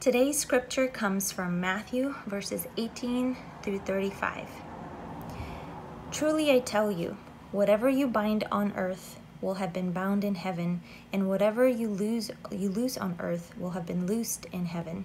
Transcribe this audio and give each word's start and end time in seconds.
Today's 0.00 0.38
scripture 0.38 0.88
comes 0.88 1.30
from 1.30 1.60
Matthew 1.60 2.14
verses 2.24 2.66
18 2.78 3.36
through 3.62 3.80
35. 3.80 4.48
Truly 6.10 6.50
I 6.50 6.60
tell 6.60 6.90
you, 6.90 7.18
whatever 7.52 7.86
you 7.86 8.06
bind 8.08 8.44
on 8.50 8.72
earth 8.76 9.20
will 9.42 9.56
have 9.56 9.74
been 9.74 9.92
bound 9.92 10.24
in 10.24 10.36
heaven, 10.36 10.80
and 11.12 11.28
whatever 11.28 11.68
you 11.68 11.90
lose 11.90 12.30
you 12.50 12.70
loose 12.70 12.96
on 12.96 13.14
earth 13.18 13.52
will 13.58 13.72
have 13.72 13.84
been 13.84 14.06
loosed 14.06 14.46
in 14.52 14.64
heaven. 14.64 15.04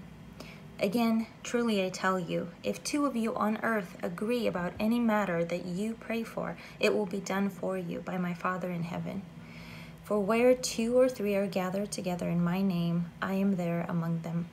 Again, 0.79 1.27
truly 1.43 1.85
I 1.85 1.89
tell 1.89 2.17
you, 2.17 2.51
if 2.63 2.81
two 2.81 3.05
of 3.05 3.17
you 3.17 3.35
on 3.35 3.57
earth 3.63 3.97
agree 4.01 4.47
about 4.47 4.71
any 4.79 5.01
matter 5.01 5.43
that 5.43 5.65
you 5.65 5.95
pray 5.99 6.23
for, 6.23 6.55
it 6.79 6.95
will 6.95 7.05
be 7.05 7.19
done 7.19 7.49
for 7.49 7.77
you 7.77 7.99
by 7.99 8.17
my 8.17 8.33
Father 8.33 8.71
in 8.71 8.83
heaven. 8.83 9.23
For 10.05 10.21
where 10.21 10.55
two 10.55 10.97
or 10.97 11.09
three 11.09 11.35
are 11.35 11.47
gathered 11.47 11.91
together 11.91 12.29
in 12.29 12.41
my 12.41 12.61
name, 12.61 13.11
I 13.21 13.33
am 13.33 13.57
there 13.57 13.85
among 13.89 14.21
them 14.21 14.47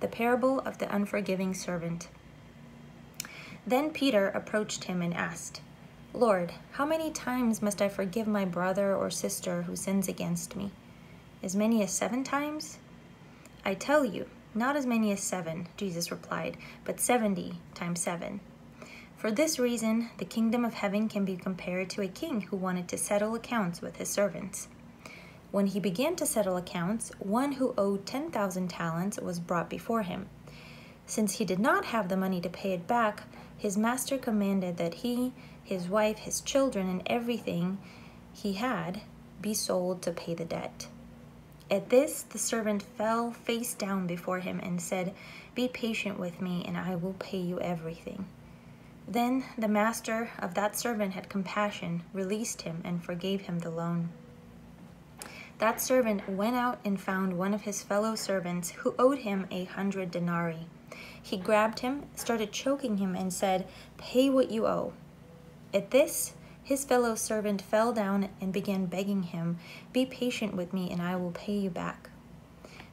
the 0.00 0.08
parable 0.08 0.60
of 0.60 0.78
the 0.78 0.94
unforgiving 0.94 1.54
servant. 1.54 2.08
Then 3.66 3.90
Peter 3.90 4.28
approached 4.28 4.84
him 4.84 5.02
and 5.02 5.12
asked, 5.12 5.60
Lord, 6.14 6.52
how 6.72 6.86
many 6.86 7.10
times 7.10 7.60
must 7.60 7.82
I 7.82 7.88
forgive 7.88 8.26
my 8.26 8.44
brother 8.44 8.94
or 8.94 9.10
sister 9.10 9.62
who 9.62 9.76
sins 9.76 10.08
against 10.08 10.56
me? 10.56 10.70
As 11.42 11.56
many 11.56 11.82
as 11.82 11.92
seven 11.92 12.24
times? 12.24 12.78
I 13.64 13.74
tell 13.74 14.04
you, 14.04 14.26
not 14.54 14.76
as 14.76 14.86
many 14.86 15.12
as 15.12 15.20
seven, 15.20 15.68
Jesus 15.76 16.10
replied, 16.10 16.56
but 16.84 17.00
seventy 17.00 17.58
times 17.74 18.00
seven. 18.00 18.40
For 19.16 19.30
this 19.30 19.58
reason, 19.58 20.10
the 20.18 20.24
kingdom 20.24 20.64
of 20.64 20.74
heaven 20.74 21.08
can 21.08 21.24
be 21.24 21.36
compared 21.36 21.90
to 21.90 22.02
a 22.02 22.08
king 22.08 22.42
who 22.42 22.56
wanted 22.56 22.88
to 22.88 22.98
settle 22.98 23.34
accounts 23.34 23.82
with 23.82 23.96
his 23.96 24.08
servants. 24.08 24.68
When 25.56 25.68
he 25.68 25.80
began 25.80 26.16
to 26.16 26.26
settle 26.26 26.58
accounts, 26.58 27.12
one 27.18 27.52
who 27.52 27.72
owed 27.78 28.04
10,000 28.04 28.68
talents 28.68 29.18
was 29.18 29.40
brought 29.40 29.70
before 29.70 30.02
him. 30.02 30.28
Since 31.06 31.36
he 31.36 31.46
did 31.46 31.58
not 31.58 31.86
have 31.86 32.10
the 32.10 32.16
money 32.18 32.42
to 32.42 32.50
pay 32.50 32.72
it 32.74 32.86
back, 32.86 33.22
his 33.56 33.74
master 33.78 34.18
commanded 34.18 34.76
that 34.76 34.96
he, 34.96 35.32
his 35.64 35.88
wife, 35.88 36.18
his 36.18 36.42
children, 36.42 36.90
and 36.90 37.02
everything 37.06 37.78
he 38.34 38.52
had 38.52 39.00
be 39.40 39.54
sold 39.54 40.02
to 40.02 40.12
pay 40.12 40.34
the 40.34 40.44
debt. 40.44 40.88
At 41.70 41.88
this, 41.88 42.20
the 42.20 42.38
servant 42.38 42.82
fell 42.82 43.30
face 43.30 43.72
down 43.72 44.06
before 44.06 44.40
him 44.40 44.60
and 44.62 44.78
said, 44.78 45.14
Be 45.54 45.68
patient 45.68 46.20
with 46.20 46.42
me, 46.42 46.66
and 46.68 46.76
I 46.76 46.96
will 46.96 47.14
pay 47.14 47.40
you 47.40 47.58
everything. 47.60 48.26
Then 49.08 49.44
the 49.56 49.68
master 49.68 50.28
of 50.38 50.52
that 50.52 50.76
servant 50.76 51.14
had 51.14 51.30
compassion, 51.30 52.02
released 52.12 52.60
him, 52.60 52.82
and 52.84 53.02
forgave 53.02 53.46
him 53.46 53.60
the 53.60 53.70
loan. 53.70 54.10
That 55.58 55.80
servant 55.80 56.28
went 56.28 56.54
out 56.54 56.80
and 56.84 57.00
found 57.00 57.38
one 57.38 57.54
of 57.54 57.62
his 57.62 57.82
fellow 57.82 58.14
servants 58.14 58.70
who 58.70 58.94
owed 58.98 59.20
him 59.20 59.46
a 59.50 59.64
hundred 59.64 60.10
denarii. 60.10 60.66
He 61.20 61.38
grabbed 61.38 61.80
him, 61.80 62.04
started 62.14 62.52
choking 62.52 62.98
him, 62.98 63.14
and 63.14 63.32
said, 63.32 63.66
Pay 63.96 64.28
what 64.28 64.50
you 64.50 64.66
owe. 64.66 64.92
At 65.72 65.92
this, 65.92 66.34
his 66.62 66.84
fellow 66.84 67.14
servant 67.14 67.62
fell 67.62 67.92
down 67.92 68.28
and 68.40 68.52
began 68.52 68.86
begging 68.86 69.22
him, 69.22 69.58
Be 69.92 70.04
patient 70.04 70.54
with 70.54 70.74
me, 70.74 70.90
and 70.90 71.00
I 71.00 71.16
will 71.16 71.30
pay 71.30 71.56
you 71.56 71.70
back. 71.70 72.10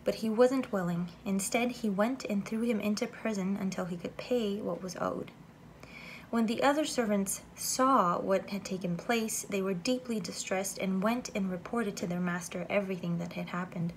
But 0.06 0.16
he 0.16 0.30
wasn't 0.30 0.72
willing. 0.72 1.10
Instead, 1.26 1.72
he 1.72 1.90
went 1.90 2.24
and 2.26 2.46
threw 2.46 2.62
him 2.62 2.80
into 2.80 3.08
prison 3.08 3.58
until 3.60 3.86
he 3.86 3.98
could 3.98 4.16
pay 4.16 4.62
what 4.62 4.82
was 4.82 4.96
owed. 5.02 5.32
When 6.34 6.48
the 6.48 6.64
other 6.64 6.84
servants 6.84 7.42
saw 7.54 8.18
what 8.18 8.50
had 8.50 8.66
taken 8.66 8.98
place, 8.98 9.46
they 9.48 9.62
were 9.62 9.76
deeply 9.76 10.20
distressed 10.20 10.80
and 10.80 11.04
went 11.04 11.30
and 11.36 11.52
reported 11.52 11.96
to 11.98 12.08
their 12.08 12.20
master 12.20 12.66
everything 12.72 13.20
that 13.20 13.34
had 13.34 13.50
happened. 13.50 13.94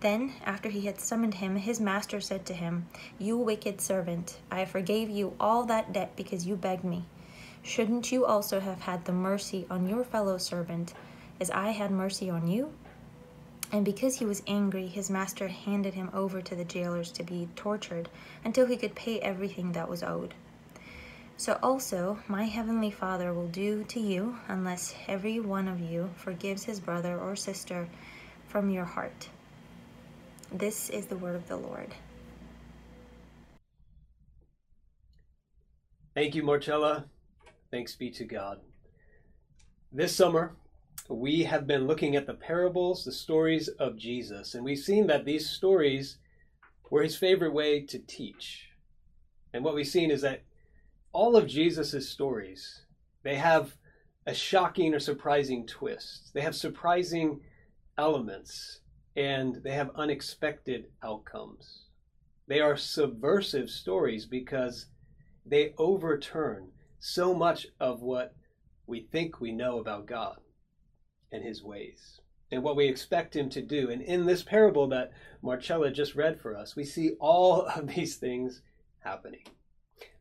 Then, 0.00 0.32
after 0.44 0.70
he 0.70 0.86
had 0.86 0.98
summoned 1.00 1.34
him, 1.34 1.54
his 1.54 1.78
master 1.78 2.20
said 2.20 2.44
to 2.46 2.52
him, 2.52 2.88
You 3.16 3.38
wicked 3.38 3.80
servant, 3.80 4.40
I 4.50 4.64
forgave 4.64 5.08
you 5.08 5.36
all 5.38 5.62
that 5.66 5.92
debt 5.92 6.16
because 6.16 6.48
you 6.48 6.56
begged 6.56 6.82
me. 6.82 7.04
Shouldn't 7.62 8.10
you 8.10 8.26
also 8.26 8.58
have 8.58 8.80
had 8.80 9.04
the 9.04 9.12
mercy 9.12 9.68
on 9.70 9.88
your 9.88 10.02
fellow 10.02 10.36
servant 10.36 10.94
as 11.38 11.48
I 11.52 11.70
had 11.70 11.92
mercy 11.92 12.28
on 12.28 12.48
you? 12.48 12.72
And 13.70 13.84
because 13.84 14.16
he 14.16 14.24
was 14.24 14.42
angry, 14.48 14.88
his 14.88 15.10
master 15.10 15.46
handed 15.46 15.94
him 15.94 16.10
over 16.12 16.42
to 16.42 16.56
the 16.56 16.64
jailers 16.64 17.12
to 17.12 17.22
be 17.22 17.48
tortured 17.54 18.08
until 18.44 18.66
he 18.66 18.76
could 18.76 18.96
pay 18.96 19.20
everything 19.20 19.70
that 19.74 19.88
was 19.88 20.02
owed. 20.02 20.34
So 21.36 21.58
also 21.62 22.18
my 22.28 22.44
heavenly 22.44 22.90
Father 22.90 23.34
will 23.34 23.48
do 23.48 23.84
to 23.84 24.00
you 24.00 24.38
unless 24.48 24.94
every 25.08 25.40
one 25.40 25.68
of 25.68 25.80
you 25.80 26.10
forgives 26.16 26.64
his 26.64 26.80
brother 26.80 27.18
or 27.18 27.34
sister 27.36 27.88
from 28.46 28.70
your 28.70 28.84
heart. 28.84 29.28
This 30.52 30.88
is 30.90 31.06
the 31.06 31.16
word 31.16 31.34
of 31.34 31.48
the 31.48 31.56
Lord. 31.56 31.92
Thank 36.14 36.36
you, 36.36 36.44
Marcella. 36.44 37.06
Thanks 37.72 37.96
be 37.96 38.10
to 38.12 38.24
God. 38.24 38.60
This 39.90 40.14
summer, 40.14 40.54
we 41.08 41.42
have 41.42 41.66
been 41.66 41.88
looking 41.88 42.14
at 42.14 42.26
the 42.26 42.34
parables, 42.34 43.04
the 43.04 43.12
stories 43.12 43.66
of 43.66 43.96
Jesus, 43.96 44.54
and 44.54 44.64
we've 44.64 44.78
seen 44.78 45.08
that 45.08 45.24
these 45.24 45.50
stories 45.50 46.18
were 46.88 47.02
his 47.02 47.16
favorite 47.16 47.52
way 47.52 47.80
to 47.80 47.98
teach. 47.98 48.68
And 49.52 49.64
what 49.64 49.74
we've 49.74 49.86
seen 49.86 50.12
is 50.12 50.22
that 50.22 50.42
all 51.14 51.36
of 51.36 51.46
Jesus' 51.46 52.10
stories, 52.10 52.82
they 53.22 53.36
have 53.36 53.76
a 54.26 54.34
shocking 54.34 54.92
or 54.94 54.98
surprising 54.98 55.66
twist. 55.66 56.32
They 56.34 56.40
have 56.40 56.56
surprising 56.56 57.40
elements 57.96 58.80
and 59.16 59.62
they 59.62 59.72
have 59.72 59.90
unexpected 59.94 60.86
outcomes. 61.02 61.84
They 62.48 62.60
are 62.60 62.76
subversive 62.76 63.70
stories 63.70 64.26
because 64.26 64.86
they 65.46 65.72
overturn 65.78 66.72
so 66.98 67.32
much 67.32 67.68
of 67.78 68.02
what 68.02 68.34
we 68.86 69.00
think 69.12 69.40
we 69.40 69.52
know 69.52 69.78
about 69.78 70.06
God 70.06 70.40
and 71.30 71.44
his 71.44 71.62
ways 71.62 72.20
and 72.50 72.62
what 72.62 72.76
we 72.76 72.88
expect 72.88 73.36
him 73.36 73.48
to 73.50 73.62
do. 73.62 73.88
And 73.88 74.02
in 74.02 74.26
this 74.26 74.42
parable 74.42 74.88
that 74.88 75.12
Marcella 75.42 75.90
just 75.90 76.16
read 76.16 76.40
for 76.40 76.56
us, 76.56 76.74
we 76.74 76.84
see 76.84 77.12
all 77.20 77.66
of 77.76 77.86
these 77.86 78.16
things 78.16 78.62
happening. 78.98 79.44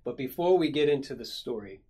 But 0.04 0.18
before 0.18 0.58
we 0.58 0.70
get 0.70 0.90
into 0.90 1.16
the 1.16 1.26
story, 1.26 1.82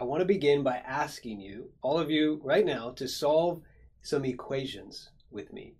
I 0.00 0.04
want 0.04 0.20
to 0.20 0.26
begin 0.26 0.62
by 0.64 0.78
asking 0.78 1.40
you, 1.40 1.70
all 1.82 1.98
of 1.98 2.10
you 2.10 2.40
right 2.42 2.66
now, 2.66 2.90
to 2.92 3.06
solve 3.06 3.62
some 4.02 4.24
equations 4.24 5.10
with 5.30 5.52
me. 5.52 5.74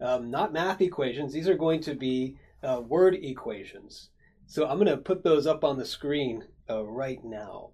Um, 0.00 0.30
not 0.30 0.52
math 0.52 0.80
equations, 0.80 1.32
these 1.32 1.48
are 1.48 1.56
going 1.56 1.80
to 1.82 1.94
be 1.94 2.36
uh, 2.62 2.80
word 2.80 3.14
equations. 3.14 4.10
So 4.46 4.66
I'm 4.66 4.78
going 4.78 4.88
to 4.88 4.96
put 4.96 5.22
those 5.22 5.46
up 5.46 5.62
on 5.62 5.78
the 5.78 5.84
screen 5.84 6.44
uh, 6.68 6.84
right 6.84 7.24
now. 7.24 7.70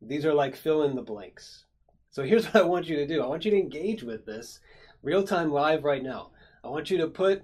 These 0.00 0.24
are 0.24 0.34
like 0.34 0.56
fill 0.56 0.84
in 0.84 0.94
the 0.94 1.02
blanks. 1.02 1.64
So 2.10 2.22
here's 2.22 2.46
what 2.52 2.56
I 2.56 2.62
want 2.62 2.86
you 2.88 2.96
to 2.96 3.06
do 3.06 3.22
I 3.22 3.26
want 3.26 3.44
you 3.44 3.50
to 3.50 3.60
engage 3.60 4.02
with 4.02 4.24
this 4.24 4.60
real 5.02 5.22
time 5.22 5.52
live 5.52 5.84
right 5.84 6.02
now. 6.02 6.30
I 6.62 6.68
want 6.68 6.90
you 6.90 6.96
to 6.98 7.08
put 7.08 7.42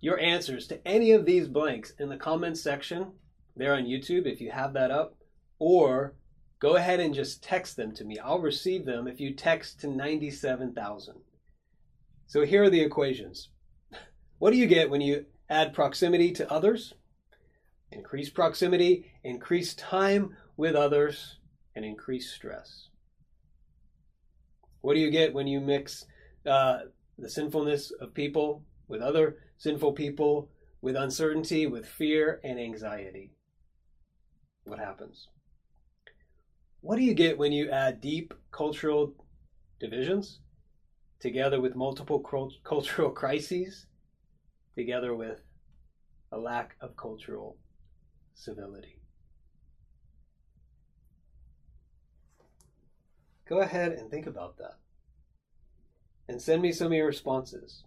your 0.00 0.18
answers 0.18 0.66
to 0.66 0.86
any 0.86 1.12
of 1.12 1.24
these 1.24 1.48
blanks 1.48 1.92
in 1.98 2.10
the 2.10 2.16
comments 2.16 2.60
section 2.60 3.12
there 3.56 3.74
on 3.74 3.84
YouTube 3.84 4.26
if 4.26 4.40
you 4.40 4.50
have 4.50 4.72
that 4.74 4.90
up, 4.90 5.16
or 5.58 6.14
go 6.58 6.76
ahead 6.76 7.00
and 7.00 7.14
just 7.14 7.42
text 7.42 7.76
them 7.76 7.92
to 7.94 8.04
me. 8.04 8.18
I'll 8.18 8.40
receive 8.40 8.84
them 8.84 9.06
if 9.06 9.20
you 9.20 9.34
text 9.34 9.80
to 9.80 9.88
97,000. 9.88 11.14
So 12.26 12.44
here 12.44 12.64
are 12.64 12.70
the 12.70 12.80
equations. 12.80 13.50
What 14.38 14.50
do 14.50 14.56
you 14.58 14.66
get 14.66 14.90
when 14.90 15.00
you 15.00 15.26
add 15.48 15.72
proximity 15.72 16.32
to 16.32 16.52
others? 16.52 16.92
Increase 17.92 18.28
proximity, 18.28 19.12
increase 19.22 19.74
time 19.74 20.36
with 20.56 20.74
others, 20.74 21.38
and 21.74 21.84
increase 21.84 22.32
stress. 22.32 22.88
What 24.80 24.94
do 24.94 25.00
you 25.00 25.10
get 25.10 25.32
when 25.32 25.46
you 25.46 25.60
mix 25.60 26.04
uh, 26.44 26.80
the 27.16 27.30
sinfulness 27.30 27.90
of 27.92 28.12
people 28.12 28.64
with 28.88 29.00
other 29.00 29.38
sinful 29.56 29.92
people, 29.92 30.50
with 30.82 30.96
uncertainty, 30.96 31.66
with 31.66 31.86
fear, 31.86 32.40
and 32.44 32.58
anxiety? 32.58 33.30
What 34.64 34.78
happens. 34.78 35.28
What 36.80 36.96
do 36.96 37.02
you 37.02 37.14
get 37.14 37.38
when 37.38 37.52
you 37.52 37.70
add 37.70 38.00
deep 38.00 38.34
cultural 38.50 39.14
divisions 39.80 40.40
together 41.20 41.60
with 41.60 41.74
multiple 41.74 42.20
cultural 42.64 43.10
crises, 43.22 43.86
together 44.74 45.14
with 45.14 45.40
a 46.32 46.38
lack 46.38 46.76
of 46.80 46.96
cultural 46.96 47.56
civility? 48.34 48.98
Go 53.46 53.60
ahead 53.60 53.92
and 53.92 54.10
think 54.10 54.26
about 54.26 54.56
that. 54.58 54.78
And 56.28 56.40
send 56.40 56.62
me 56.62 56.72
some 56.72 56.88
of 56.88 56.92
your 56.94 57.06
responses. 57.06 57.84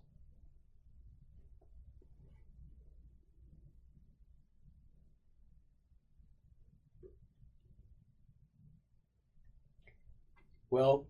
Well, 10.70 11.06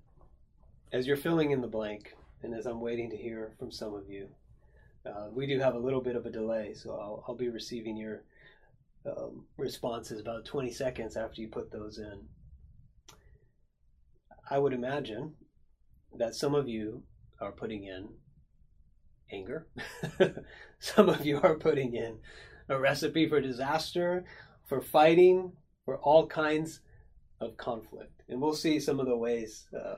as 0.92 1.08
you're 1.08 1.18
filling 1.18 1.52
in 1.52 1.62
the 1.62 1.68
blank, 1.68 2.16
and 2.44 2.54
as 2.54 2.66
I'm 2.66 2.82
waiting 2.82 3.10
to 3.12 3.18
hear 3.18 3.54
from 3.60 3.72
some 3.72 3.94
of 3.96 4.10
you, 4.10 4.30
Uh, 5.06 5.30
we 5.32 5.48
do 5.48 5.60
have 5.60 5.76
a 5.76 5.80
little 5.80 6.02
bit 6.02 6.16
of 6.16 6.26
a 6.28 6.32
delay, 6.32 6.74
so 6.76 6.96
I'll, 6.96 7.24
I'll 7.28 7.36
be 7.36 7.50
receiving 7.50 7.98
your 7.98 8.24
um, 9.06 9.48
responses 9.58 10.20
about 10.22 10.46
20 10.46 10.72
seconds 10.72 11.18
after 11.18 11.42
you 11.42 11.50
put 11.50 11.72
those 11.72 12.00
in. 12.00 12.30
I 14.50 14.58
would 14.58 14.74
imagine 14.74 15.36
that 16.14 16.36
some 16.36 16.56
of 16.56 16.70
you 16.70 17.04
are 17.40 17.52
putting 17.52 17.86
in 17.86 18.18
anger. 19.32 19.68
some 20.80 21.10
of 21.10 21.26
you 21.26 21.40
are 21.42 21.56
putting 21.56 21.94
in 21.96 22.20
a 22.70 22.78
recipe 22.80 23.28
for 23.28 23.40
disaster, 23.42 24.26
for 24.66 24.82
fighting, 24.82 25.54
for 25.86 25.98
all 25.98 26.28
kinds 26.28 26.82
of 27.40 27.58
conflict. 27.58 28.17
And 28.30 28.42
we'll 28.42 28.54
see 28.54 28.80
some 28.80 29.00
of 29.00 29.08
the 29.08 29.18
ways 29.18 29.68
uh, 29.76 29.96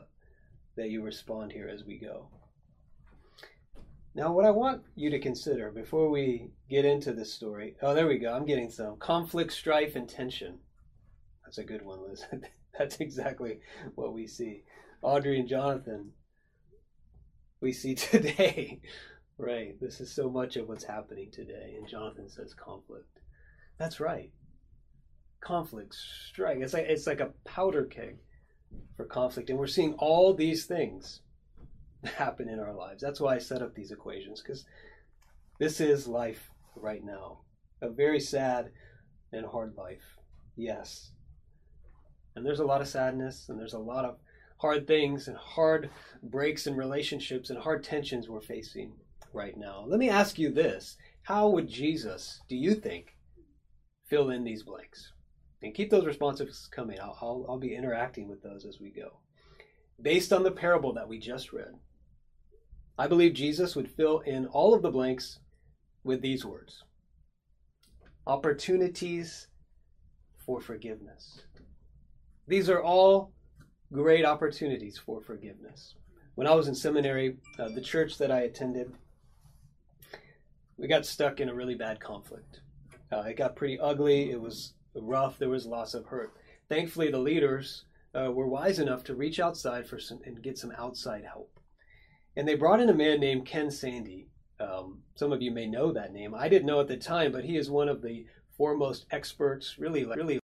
that 0.75 0.89
you 0.89 1.01
respond 1.01 1.51
here 1.51 1.67
as 1.67 1.83
we 1.83 1.97
go. 1.97 2.29
Now, 4.15 4.33
what 4.33 4.45
I 4.45 4.51
want 4.51 4.83
you 4.95 5.09
to 5.11 5.19
consider 5.19 5.71
before 5.71 6.09
we 6.09 6.49
get 6.69 6.83
into 6.85 7.13
this 7.13 7.33
story 7.33 7.75
oh, 7.81 7.93
there 7.93 8.07
we 8.07 8.17
go. 8.17 8.33
I'm 8.33 8.45
getting 8.45 8.69
some 8.69 8.97
conflict, 8.97 9.53
strife, 9.53 9.95
and 9.95 10.09
tension. 10.09 10.59
That's 11.43 11.57
a 11.57 11.63
good 11.63 11.83
one, 11.83 11.99
Liz. 12.07 12.25
That's 12.77 12.99
exactly 12.99 13.59
what 13.95 14.13
we 14.13 14.27
see. 14.27 14.63
Audrey 15.01 15.39
and 15.39 15.47
Jonathan, 15.47 16.11
we 17.61 17.71
see 17.71 17.95
today. 17.95 18.81
right. 19.37 19.79
This 19.79 20.01
is 20.01 20.13
so 20.13 20.29
much 20.29 20.57
of 20.57 20.67
what's 20.67 20.83
happening 20.83 21.29
today. 21.31 21.75
And 21.77 21.87
Jonathan 21.87 22.29
says 22.29 22.53
conflict. 22.53 23.19
That's 23.77 23.99
right. 23.99 24.31
Conflict, 25.41 25.95
strife. 25.95 26.57
It's 26.61 26.73
like 26.73 26.85
it's 26.87 27.07
like 27.07 27.21
a 27.21 27.33
powder 27.45 27.85
keg 27.85 28.17
for 28.97 29.05
conflict. 29.05 29.49
And 29.49 29.57
we're 29.57 29.67
seeing 29.67 29.93
all 29.93 30.33
these 30.33 30.65
things 30.65 31.21
happen 32.03 32.49
in 32.49 32.59
our 32.59 32.73
lives. 32.73 33.01
That's 33.01 33.19
why 33.19 33.35
I 33.35 33.39
set 33.39 33.61
up 33.61 33.75
these 33.75 33.91
equations, 33.91 34.41
because 34.41 34.65
this 35.59 35.79
is 35.79 36.07
life 36.07 36.51
right 36.75 37.03
now. 37.03 37.39
A 37.81 37.89
very 37.89 38.19
sad 38.19 38.71
and 39.31 39.45
hard 39.45 39.75
life. 39.77 40.17
Yes. 40.55 41.11
And 42.35 42.45
there's 42.45 42.59
a 42.59 42.65
lot 42.65 42.81
of 42.81 42.87
sadness, 42.87 43.47
and 43.49 43.59
there's 43.59 43.73
a 43.73 43.79
lot 43.79 44.05
of 44.05 44.17
hard 44.57 44.87
things, 44.87 45.27
and 45.27 45.37
hard 45.37 45.89
breaks 46.21 46.67
in 46.67 46.75
relationships, 46.75 47.49
and 47.49 47.59
hard 47.59 47.83
tensions 47.83 48.27
we're 48.27 48.41
facing 48.41 48.93
right 49.33 49.57
now. 49.57 49.85
Let 49.87 49.99
me 49.99 50.09
ask 50.09 50.37
you 50.37 50.51
this 50.51 50.97
How 51.23 51.49
would 51.49 51.67
Jesus, 51.67 52.41
do 52.49 52.55
you 52.55 52.75
think, 52.75 53.15
fill 54.07 54.29
in 54.29 54.43
these 54.43 54.63
blanks? 54.63 55.13
And 55.61 55.73
keep 55.73 55.89
those 55.89 56.05
responses 56.05 56.69
coming. 56.71 56.99
I'll, 56.99 57.17
I'll, 57.21 57.45
I'll 57.49 57.59
be 57.59 57.75
interacting 57.75 58.27
with 58.29 58.41
those 58.41 58.65
as 58.65 58.79
we 58.79 58.91
go. 58.91 59.19
Based 60.01 60.31
on 60.31 60.43
the 60.43 60.51
parable 60.51 60.93
that 60.93 61.07
we 61.07 61.19
just 61.19 61.51
read, 61.51 61.73
I 62.97 63.07
believe 63.07 63.33
Jesus 63.33 63.75
would 63.75 63.89
fill 63.89 64.19
in 64.19 64.45
all 64.47 64.73
of 64.73 64.81
the 64.81 64.91
blanks 64.91 65.39
with 66.03 66.21
these 66.21 66.45
words 66.45 66.83
opportunities 68.27 69.47
for 70.37 70.61
forgiveness. 70.61 71.41
These 72.47 72.69
are 72.69 72.81
all 72.81 73.33
great 73.91 74.23
opportunities 74.23 74.97
for 74.97 75.21
forgiveness. 75.21 75.95
When 76.35 76.45
I 76.45 76.53
was 76.53 76.67
in 76.67 76.75
seminary, 76.75 77.37
uh, 77.57 77.69
the 77.69 77.81
church 77.81 78.17
that 78.19 78.31
I 78.31 78.41
attended, 78.41 78.91
we 80.77 80.87
got 80.87 81.05
stuck 81.07 81.39
in 81.39 81.49
a 81.49 81.55
really 81.55 81.75
bad 81.75 81.99
conflict. 81.99 82.61
Uh, 83.11 83.21
it 83.21 83.37
got 83.37 83.55
pretty 83.55 83.79
ugly. 83.79 84.29
It 84.29 84.39
was 84.39 84.73
rough. 85.01 85.37
There 85.37 85.49
was 85.49 85.65
lots 85.65 85.93
of 85.93 86.05
hurt. 86.05 86.33
Thankfully, 86.67 87.09
the 87.09 87.19
leaders 87.19 87.85
uh, 88.13 88.31
were 88.31 88.47
wise 88.47 88.79
enough 88.79 89.03
to 89.05 89.15
reach 89.15 89.39
outside 89.39 89.87
for 89.87 89.99
some 89.99 90.19
and 90.25 90.41
get 90.41 90.57
some 90.57 90.73
outside 90.77 91.25
help. 91.25 91.59
And 92.35 92.47
they 92.47 92.55
brought 92.55 92.79
in 92.79 92.89
a 92.89 92.93
man 92.93 93.19
named 93.19 93.45
Ken 93.45 93.71
Sande. 93.71 94.25
Um, 94.59 95.03
some 95.15 95.31
of 95.31 95.41
you 95.41 95.51
may 95.51 95.67
know 95.67 95.91
that 95.91 96.13
name. 96.13 96.35
I 96.35 96.49
didn't 96.49 96.67
know 96.67 96.79
at 96.79 96.87
the 96.87 96.97
time, 96.97 97.31
but 97.31 97.45
he 97.45 97.57
is 97.57 97.69
one 97.69 97.89
of 97.89 98.01
the 98.01 98.25
foremost 98.57 99.05
experts, 99.11 99.77
really, 99.79 100.03
really, 100.05 100.39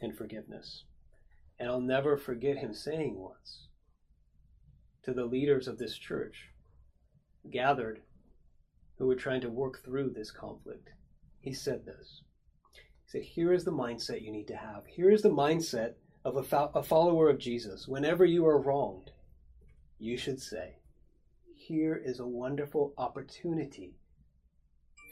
in 0.00 0.12
forgiveness. 0.12 0.84
And 1.58 1.68
I'll 1.68 1.80
never 1.80 2.16
forget 2.16 2.58
him 2.58 2.72
saying 2.72 3.18
once 3.18 3.68
to 5.02 5.12
the 5.12 5.24
leaders 5.24 5.68
of 5.68 5.78
this 5.78 5.96
church 5.96 6.50
gathered 7.50 8.02
who 8.98 9.06
were 9.06 9.14
trying 9.14 9.40
to 9.40 9.50
work 9.50 9.82
through 9.84 10.10
this 10.10 10.30
conflict. 10.30 10.90
He 11.40 11.52
said 11.52 11.86
this. 11.86 12.22
He 12.74 12.80
said, 13.06 13.22
Here 13.22 13.52
is 13.52 13.64
the 13.64 13.72
mindset 13.72 14.22
you 14.22 14.32
need 14.32 14.48
to 14.48 14.56
have. 14.56 14.86
Here 14.86 15.10
is 15.10 15.22
the 15.22 15.30
mindset 15.30 15.94
of 16.24 16.36
a, 16.36 16.42
fo- 16.42 16.70
a 16.74 16.82
follower 16.82 17.30
of 17.30 17.38
Jesus, 17.38 17.88
whenever 17.88 18.24
you 18.24 18.46
are 18.46 18.60
wronged, 18.60 19.10
you 19.98 20.16
should 20.16 20.40
say, 20.40 20.76
Here 21.54 22.00
is 22.02 22.20
a 22.20 22.26
wonderful 22.26 22.92
opportunity 22.98 23.94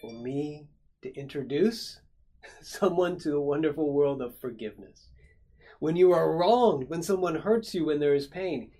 for 0.00 0.12
me 0.12 0.68
to 1.02 1.14
introduce 1.14 2.00
someone 2.62 3.18
to 3.20 3.36
a 3.36 3.40
wonderful 3.40 3.92
world 3.92 4.20
of 4.20 4.38
forgiveness. 4.38 5.08
When 5.78 5.96
you 5.96 6.12
are 6.12 6.36
wronged, 6.36 6.88
when 6.88 7.02
someone 7.02 7.36
hurts 7.36 7.74
you, 7.74 7.86
when 7.86 8.00
there 8.00 8.14
is 8.14 8.26
pain, 8.26 8.70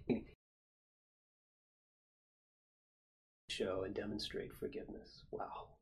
show 3.48 3.82
and 3.84 3.94
demonstrate 3.94 4.52
forgiveness. 4.58 5.22
Wow. 5.30 5.75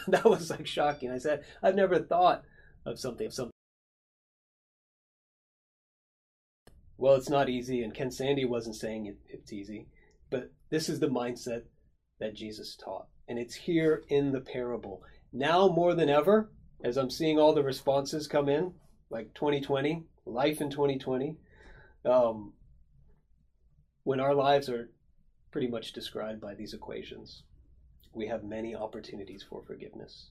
that 0.08 0.24
was 0.24 0.50
like 0.50 0.66
shocking. 0.66 1.10
I 1.10 1.18
said, 1.18 1.44
I've 1.62 1.74
never 1.74 1.98
thought 1.98 2.44
of 2.84 2.98
something 2.98 3.26
of 3.26 3.34
something 3.34 3.52
well, 7.02 7.16
it's 7.16 7.28
not 7.28 7.48
easy, 7.48 7.82
and 7.82 7.92
Ken 7.92 8.12
Sande 8.12 8.48
wasn't 8.48 8.76
saying 8.76 9.06
it, 9.06 9.18
it's 9.28 9.52
easy, 9.52 9.88
but 10.30 10.52
this 10.70 10.88
is 10.88 11.00
the 11.00 11.08
mindset 11.08 11.62
that 12.20 12.36
Jesus 12.36 12.76
taught. 12.76 13.08
And 13.26 13.40
it's 13.40 13.56
here 13.56 14.04
in 14.08 14.30
the 14.30 14.40
parable. 14.40 15.02
Now 15.32 15.66
more 15.66 15.94
than 15.94 16.08
ever, 16.08 16.52
as 16.84 16.96
I'm 16.96 17.10
seeing 17.10 17.40
all 17.40 17.54
the 17.54 17.64
responses 17.64 18.28
come 18.28 18.48
in, 18.48 18.74
like 19.10 19.34
2020, 19.34 20.04
life 20.26 20.60
in 20.60 20.70
2020, 20.70 21.36
um, 22.04 22.52
when 24.04 24.20
our 24.20 24.34
lives 24.34 24.68
are 24.68 24.90
pretty 25.50 25.66
much 25.66 25.92
described 25.92 26.40
by 26.40 26.54
these 26.54 26.72
equations, 26.72 27.42
we 28.14 28.26
have 28.26 28.44
many 28.44 28.74
opportunities 28.74 29.42
for 29.42 29.62
forgiveness. 29.62 30.30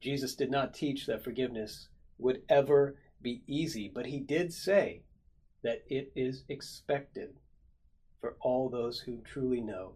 Jesus 0.00 0.34
did 0.34 0.50
not 0.50 0.74
teach 0.74 1.06
that 1.06 1.24
forgiveness 1.24 1.88
would 2.18 2.42
ever 2.48 2.96
be 3.22 3.42
easy, 3.46 3.90
but 3.92 4.06
he 4.06 4.20
did 4.20 4.52
say 4.52 5.02
that 5.62 5.82
it 5.88 6.10
is 6.16 6.44
expected 6.48 7.34
for 8.20 8.36
all 8.40 8.68
those 8.68 9.00
who 9.00 9.22
truly 9.24 9.60
know 9.60 9.94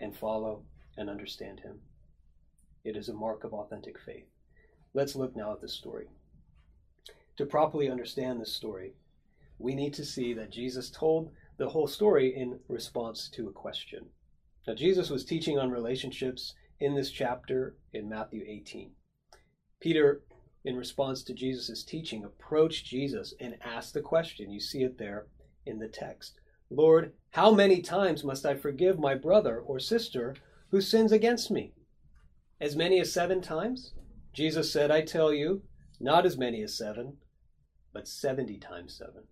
and 0.00 0.16
follow 0.16 0.62
and 0.96 1.10
understand 1.10 1.60
Him. 1.60 1.80
It 2.84 2.96
is 2.96 3.08
a 3.08 3.14
mark 3.14 3.44
of 3.44 3.52
authentic 3.52 3.98
faith. 3.98 4.26
Let's 4.94 5.16
look 5.16 5.36
now 5.36 5.52
at 5.52 5.60
this 5.60 5.74
story. 5.74 6.08
To 7.36 7.46
properly 7.46 7.90
understand 7.90 8.40
this 8.40 8.52
story, 8.52 8.94
we 9.58 9.74
need 9.74 9.94
to 9.94 10.04
see 10.04 10.32
that 10.34 10.50
Jesus 10.50 10.90
told 10.90 11.30
the 11.58 11.68
whole 11.68 11.86
story 11.86 12.34
in 12.34 12.58
response 12.68 13.28
to 13.30 13.48
a 13.48 13.52
question. 13.52 14.06
Now, 14.66 14.74
Jesus 14.74 15.10
was 15.10 15.24
teaching 15.24 15.58
on 15.58 15.70
relationships 15.70 16.54
in 16.80 16.94
this 16.94 17.10
chapter 17.10 17.76
in 17.92 18.08
Matthew 18.08 18.44
18. 18.46 18.90
Peter 19.80 20.22
in 20.66 20.76
response 20.76 21.22
to 21.22 21.32
Jesus' 21.32 21.84
teaching, 21.84 22.24
approached 22.24 22.86
Jesus 22.86 23.32
and 23.40 23.56
asked 23.64 23.94
the 23.94 24.00
question. 24.00 24.50
You 24.50 24.58
see 24.58 24.82
it 24.82 24.98
there 24.98 25.28
in 25.64 25.78
the 25.78 25.88
text 25.88 26.40
Lord, 26.68 27.12
how 27.30 27.52
many 27.52 27.80
times 27.80 28.24
must 28.24 28.44
I 28.44 28.56
forgive 28.56 28.98
my 28.98 29.14
brother 29.14 29.60
or 29.60 29.78
sister 29.78 30.34
who 30.72 30.80
sins 30.80 31.12
against 31.12 31.48
me? 31.48 31.74
As 32.60 32.74
many 32.74 32.98
as 32.98 33.12
seven 33.12 33.40
times? 33.40 33.92
Jesus 34.32 34.72
said, 34.72 34.90
I 34.90 35.02
tell 35.02 35.32
you, 35.32 35.62
not 36.00 36.26
as 36.26 36.36
many 36.36 36.60
as 36.62 36.76
seven, 36.76 37.18
but 37.92 38.08
70 38.08 38.58
times 38.58 38.98
seven. 38.98 39.22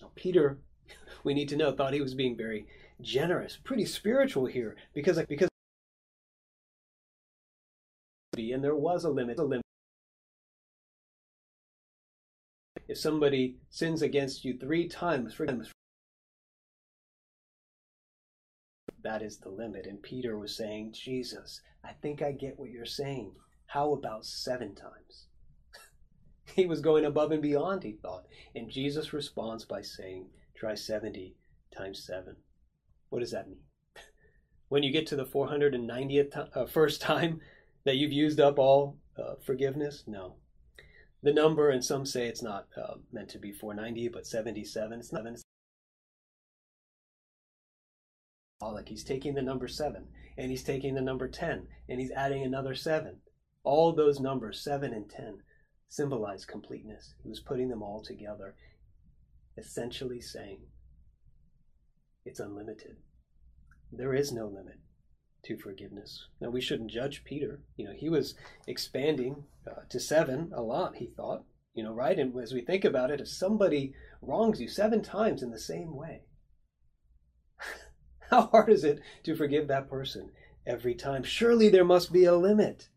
Now, 0.00 0.12
Peter, 0.14 0.60
we 1.24 1.34
need 1.34 1.48
to 1.50 1.56
know, 1.56 1.72
thought 1.72 1.94
he 1.94 2.00
was 2.00 2.14
being 2.14 2.36
very 2.36 2.66
generous, 3.00 3.58
pretty 3.62 3.84
spiritual 3.84 4.46
here, 4.46 4.76
because, 4.94 5.16
like 5.16 5.28
because 5.28 5.48
and 8.34 8.64
there 8.64 8.74
was 8.74 9.04
a 9.04 9.10
limit, 9.10 9.38
a 9.38 9.42
limit 9.42 9.62
If 12.92 12.98
somebody 12.98 13.56
sins 13.70 14.02
against 14.02 14.44
you 14.44 14.58
three 14.58 14.86
times, 14.86 15.34
that 19.02 19.22
is 19.22 19.38
the 19.38 19.48
limit. 19.48 19.86
And 19.86 20.02
Peter 20.02 20.38
was 20.38 20.54
saying, 20.54 20.92
Jesus, 20.92 21.62
I 21.82 21.92
think 21.92 22.20
I 22.20 22.32
get 22.32 22.58
what 22.58 22.70
you're 22.70 22.84
saying. 22.84 23.32
How 23.66 23.94
about 23.94 24.26
seven 24.26 24.74
times? 24.74 25.28
he 26.54 26.66
was 26.66 26.82
going 26.82 27.06
above 27.06 27.32
and 27.32 27.40
beyond, 27.40 27.82
he 27.82 27.92
thought. 27.92 28.26
And 28.54 28.68
Jesus 28.68 29.14
responds 29.14 29.64
by 29.64 29.80
saying, 29.80 30.26
try 30.62 30.74
70 30.74 31.34
times 31.76 32.04
7. 32.06 32.36
What 33.08 33.18
does 33.18 33.32
that 33.32 33.48
mean? 33.48 33.62
when 34.68 34.84
you 34.84 34.92
get 34.92 35.08
to 35.08 35.16
the 35.16 35.26
490th 35.26 36.48
uh, 36.54 36.66
first 36.66 37.02
time 37.02 37.40
that 37.84 37.96
you've 37.96 38.12
used 38.12 38.38
up 38.38 38.58
all 38.58 38.96
uh, 39.18 39.34
forgiveness? 39.44 40.04
No 40.06 40.36
the 41.22 41.32
number, 41.32 41.70
and 41.70 41.84
some 41.84 42.04
say 42.04 42.26
it's 42.26 42.42
not 42.42 42.66
uh, 42.76 42.94
meant 43.12 43.28
to 43.30 43.38
be 43.38 43.52
490, 43.52 44.08
but 44.08 44.26
77. 44.26 44.98
It's 44.98 45.12
not. 45.12 45.24
Like 48.60 48.88
he's 48.88 49.04
taking 49.04 49.34
the 49.34 49.42
number 49.42 49.68
seven, 49.68 50.08
and 50.36 50.50
he's 50.50 50.64
taking 50.64 50.94
the 50.94 51.00
number 51.00 51.28
10, 51.28 51.66
and 51.88 52.00
he's 52.00 52.10
adding 52.12 52.42
another 52.42 52.74
seven. 52.74 53.16
All 53.64 53.92
those 53.92 54.20
numbers, 54.20 54.60
seven 54.60 54.92
and 54.92 55.08
10, 55.08 55.38
symbolize 55.88 56.44
completeness. 56.44 57.14
He 57.22 57.28
was 57.28 57.40
putting 57.40 57.68
them 57.68 57.82
all 57.82 58.00
together, 58.00 58.54
essentially 59.56 60.20
saying 60.20 60.60
it's 62.24 62.40
unlimited. 62.40 62.96
There 63.90 64.14
is 64.14 64.32
no 64.32 64.46
limit 64.46 64.78
to 65.44 65.56
forgiveness. 65.56 66.28
Now, 66.40 66.50
we 66.50 66.60
shouldn't 66.60 66.90
judge 66.90 67.24
Peter. 67.24 67.60
You 67.76 67.86
know, 67.86 67.94
he 67.94 68.08
was 68.08 68.34
expanding 68.66 69.44
uh, 69.68 69.82
to 69.88 69.98
seven 69.98 70.52
a 70.54 70.62
lot, 70.62 70.96
he 70.96 71.06
thought. 71.06 71.44
You 71.74 71.82
know, 71.82 71.92
right? 71.92 72.18
And 72.18 72.38
as 72.40 72.52
we 72.52 72.60
think 72.60 72.84
about 72.84 73.10
it, 73.10 73.20
if 73.20 73.28
somebody 73.28 73.94
wrongs 74.20 74.60
you 74.60 74.68
seven 74.68 75.02
times 75.02 75.42
in 75.42 75.50
the 75.50 75.58
same 75.58 75.96
way, 75.96 76.22
how 78.30 78.42
hard 78.48 78.70
is 78.70 78.84
it 78.84 79.00
to 79.24 79.34
forgive 79.34 79.68
that 79.68 79.88
person 79.88 80.30
every 80.66 80.94
time? 80.94 81.22
Surely 81.22 81.68
there 81.68 81.84
must 81.84 82.12
be 82.12 82.24
a 82.24 82.36
limit. 82.36 82.88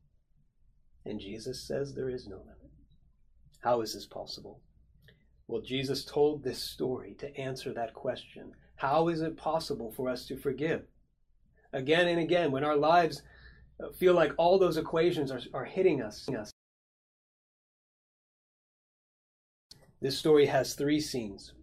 And 1.05 1.19
Jesus 1.19 1.65
says 1.65 1.93
there 1.93 2.09
is 2.09 2.27
no 2.27 2.37
limit. 2.37 2.71
How 3.61 3.81
is 3.81 3.93
this 3.93 4.05
possible? 4.05 4.61
Well, 5.47 5.61
Jesus 5.61 6.03
told 6.03 6.43
this 6.43 6.59
story 6.59 7.15
to 7.19 7.35
answer 7.37 7.73
that 7.73 7.93
question. 7.93 8.53
How 8.77 9.07
is 9.09 9.21
it 9.21 9.37
possible 9.37 9.91
for 9.91 10.09
us 10.09 10.25
to 10.27 10.37
forgive? 10.37 10.83
Again 11.71 12.07
and 12.07 12.19
again, 12.19 12.51
when 12.51 12.63
our 12.63 12.75
lives 12.75 13.21
feel 13.95 14.13
like 14.13 14.31
all 14.37 14.57
those 14.57 14.77
equations 14.77 15.31
are, 15.31 15.41
are 15.53 15.65
hitting 15.65 16.01
us. 16.01 16.27
This 20.01 20.17
story 20.17 20.45
has 20.45 20.73
three 20.73 20.99
scenes. 20.99 21.53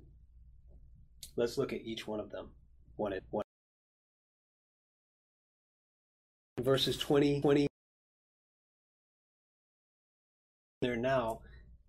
Let's 1.37 1.59
look 1.59 1.73
at 1.73 1.83
each 1.83 2.07
one 2.07 2.21
of 2.21 2.31
them. 2.31 2.49
One 2.97 3.13
at 3.13 3.23
one. 3.31 3.45
Verses 6.61 6.97
20, 6.99 7.41
20. 7.41 7.67
There 10.81 10.97
now 10.97 11.41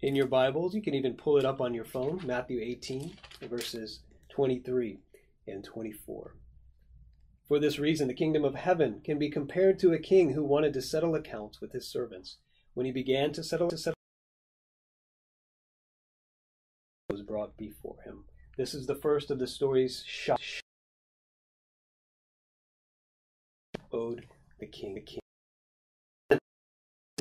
in 0.03 0.17
your 0.17 0.27
Bibles. 0.27 0.75
You 0.75 0.81
can 0.81 0.93
even 0.93 1.13
pull 1.13 1.38
it 1.38 1.45
up 1.45 1.62
on 1.62 1.74
your 1.74 1.86
phone. 1.86 2.19
Matthew 2.25 2.60
18, 2.62 3.15
verses 3.50 4.01
23 4.29 5.00
and 5.48 5.63
24. 5.63 6.36
For 7.48 7.60
this 7.60 7.79
reason, 7.79 8.10
the 8.10 8.13
kingdom 8.13 8.43
of 8.43 8.55
heaven 8.55 9.00
can 9.01 9.17
be 9.17 9.29
compared 9.29 9.79
to 9.79 9.93
a 9.93 9.98
king 9.98 10.33
who 10.33 10.43
wanted 10.43 10.74
to 10.74 10.81
settle 10.81 11.15
accounts 11.15 11.62
with 11.62 11.72
his 11.72 11.88
servants. 11.88 12.38
When 12.74 12.86
he 12.86 12.91
began 12.91 13.31
to 13.31 13.43
settle, 13.43 13.69
to 13.69 13.77
settle 13.77 13.95
was 17.10 17.22
brought 17.22 17.55
before 17.55 17.98
him. 18.03 18.25
This 18.57 18.74
is 18.74 18.88
the 18.88 18.95
first 18.95 19.31
of 19.31 19.39
the 19.39 19.48
stories 19.48 20.03
shot 20.05 20.41
owed 23.93 24.25
the 24.60 24.65
king. 24.65 24.95
The 24.95 25.01
king. 25.01 25.19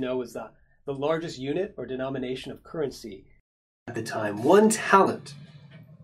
Know, 0.00 0.16
was 0.16 0.32
the, 0.32 0.50
the 0.84 0.94
largest 0.94 1.38
unit 1.38 1.74
or 1.76 1.86
denomination 1.86 2.52
of 2.52 2.62
currency 2.62 3.24
at 3.86 3.94
the 3.94 4.02
time. 4.02 4.42
One 4.42 4.68
talent 4.68 5.34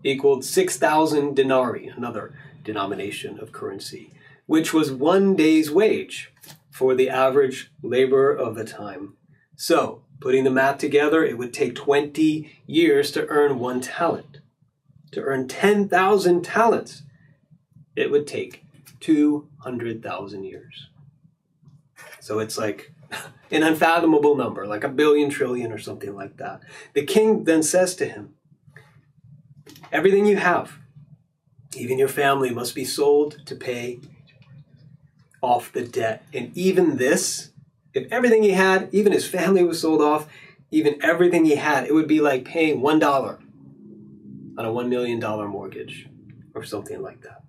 equaled 0.03 0.45
6,000 0.45 1.35
denarii, 1.35 1.87
another 1.87 2.33
denomination 2.63 3.39
of 3.39 3.51
currency, 3.51 4.11
which 4.45 4.73
was 4.73 4.91
one 4.91 5.35
day's 5.35 5.69
wage 5.69 6.31
for 6.71 6.95
the 6.95 7.09
average 7.09 7.71
laborer 7.83 8.33
of 8.33 8.55
the 8.55 8.63
time. 8.63 9.15
So, 9.55 10.03
putting 10.21 10.45
the 10.45 10.49
math 10.49 10.77
together, 10.77 11.23
it 11.23 11.37
would 11.37 11.53
take 11.53 11.75
20 11.75 12.49
years 12.65 13.11
to 13.11 13.27
earn 13.27 13.59
one 13.59 13.81
talent. 13.81 14.39
To 15.11 15.21
earn 15.21 15.47
10,000 15.47 16.41
talents, 16.43 17.03
it 17.95 18.11
would 18.11 18.27
take 18.27 18.63
200,000 19.01 20.43
years. 20.43 20.89
So 22.21 22.39
it's 22.39 22.57
like 22.57 22.93
an 23.51 23.63
unfathomable 23.63 24.35
number, 24.35 24.65
like 24.65 24.83
a 24.83 24.89
billion 24.89 25.29
trillion 25.29 25.71
or 25.71 25.77
something 25.77 26.15
like 26.15 26.37
that. 26.37 26.61
The 26.93 27.05
king 27.05 27.43
then 27.43 27.63
says 27.63 27.95
to 27.95 28.05
him, 28.05 28.35
Everything 29.91 30.25
you 30.25 30.37
have, 30.37 30.73
even 31.75 31.97
your 31.97 32.07
family, 32.07 32.51
must 32.51 32.75
be 32.75 32.85
sold 32.85 33.45
to 33.47 33.55
pay 33.55 33.99
off 35.41 35.71
the 35.71 35.83
debt. 35.83 36.23
And 36.33 36.55
even 36.55 36.97
this, 36.97 37.51
if 37.93 38.11
everything 38.11 38.43
he 38.43 38.51
had, 38.51 38.89
even 38.91 39.13
his 39.13 39.27
family 39.27 39.63
was 39.63 39.81
sold 39.81 40.01
off, 40.01 40.27
even 40.71 41.03
everything 41.03 41.45
he 41.45 41.55
had, 41.55 41.85
it 41.85 41.93
would 41.93 42.07
be 42.07 42.21
like 42.21 42.45
paying 42.45 42.81
$1 42.81 43.03
on 44.57 44.65
a 44.65 44.69
$1 44.69 44.89
million 44.89 45.19
mortgage 45.19 46.07
or 46.53 46.63
something 46.63 47.01
like 47.01 47.21
that. 47.21 47.41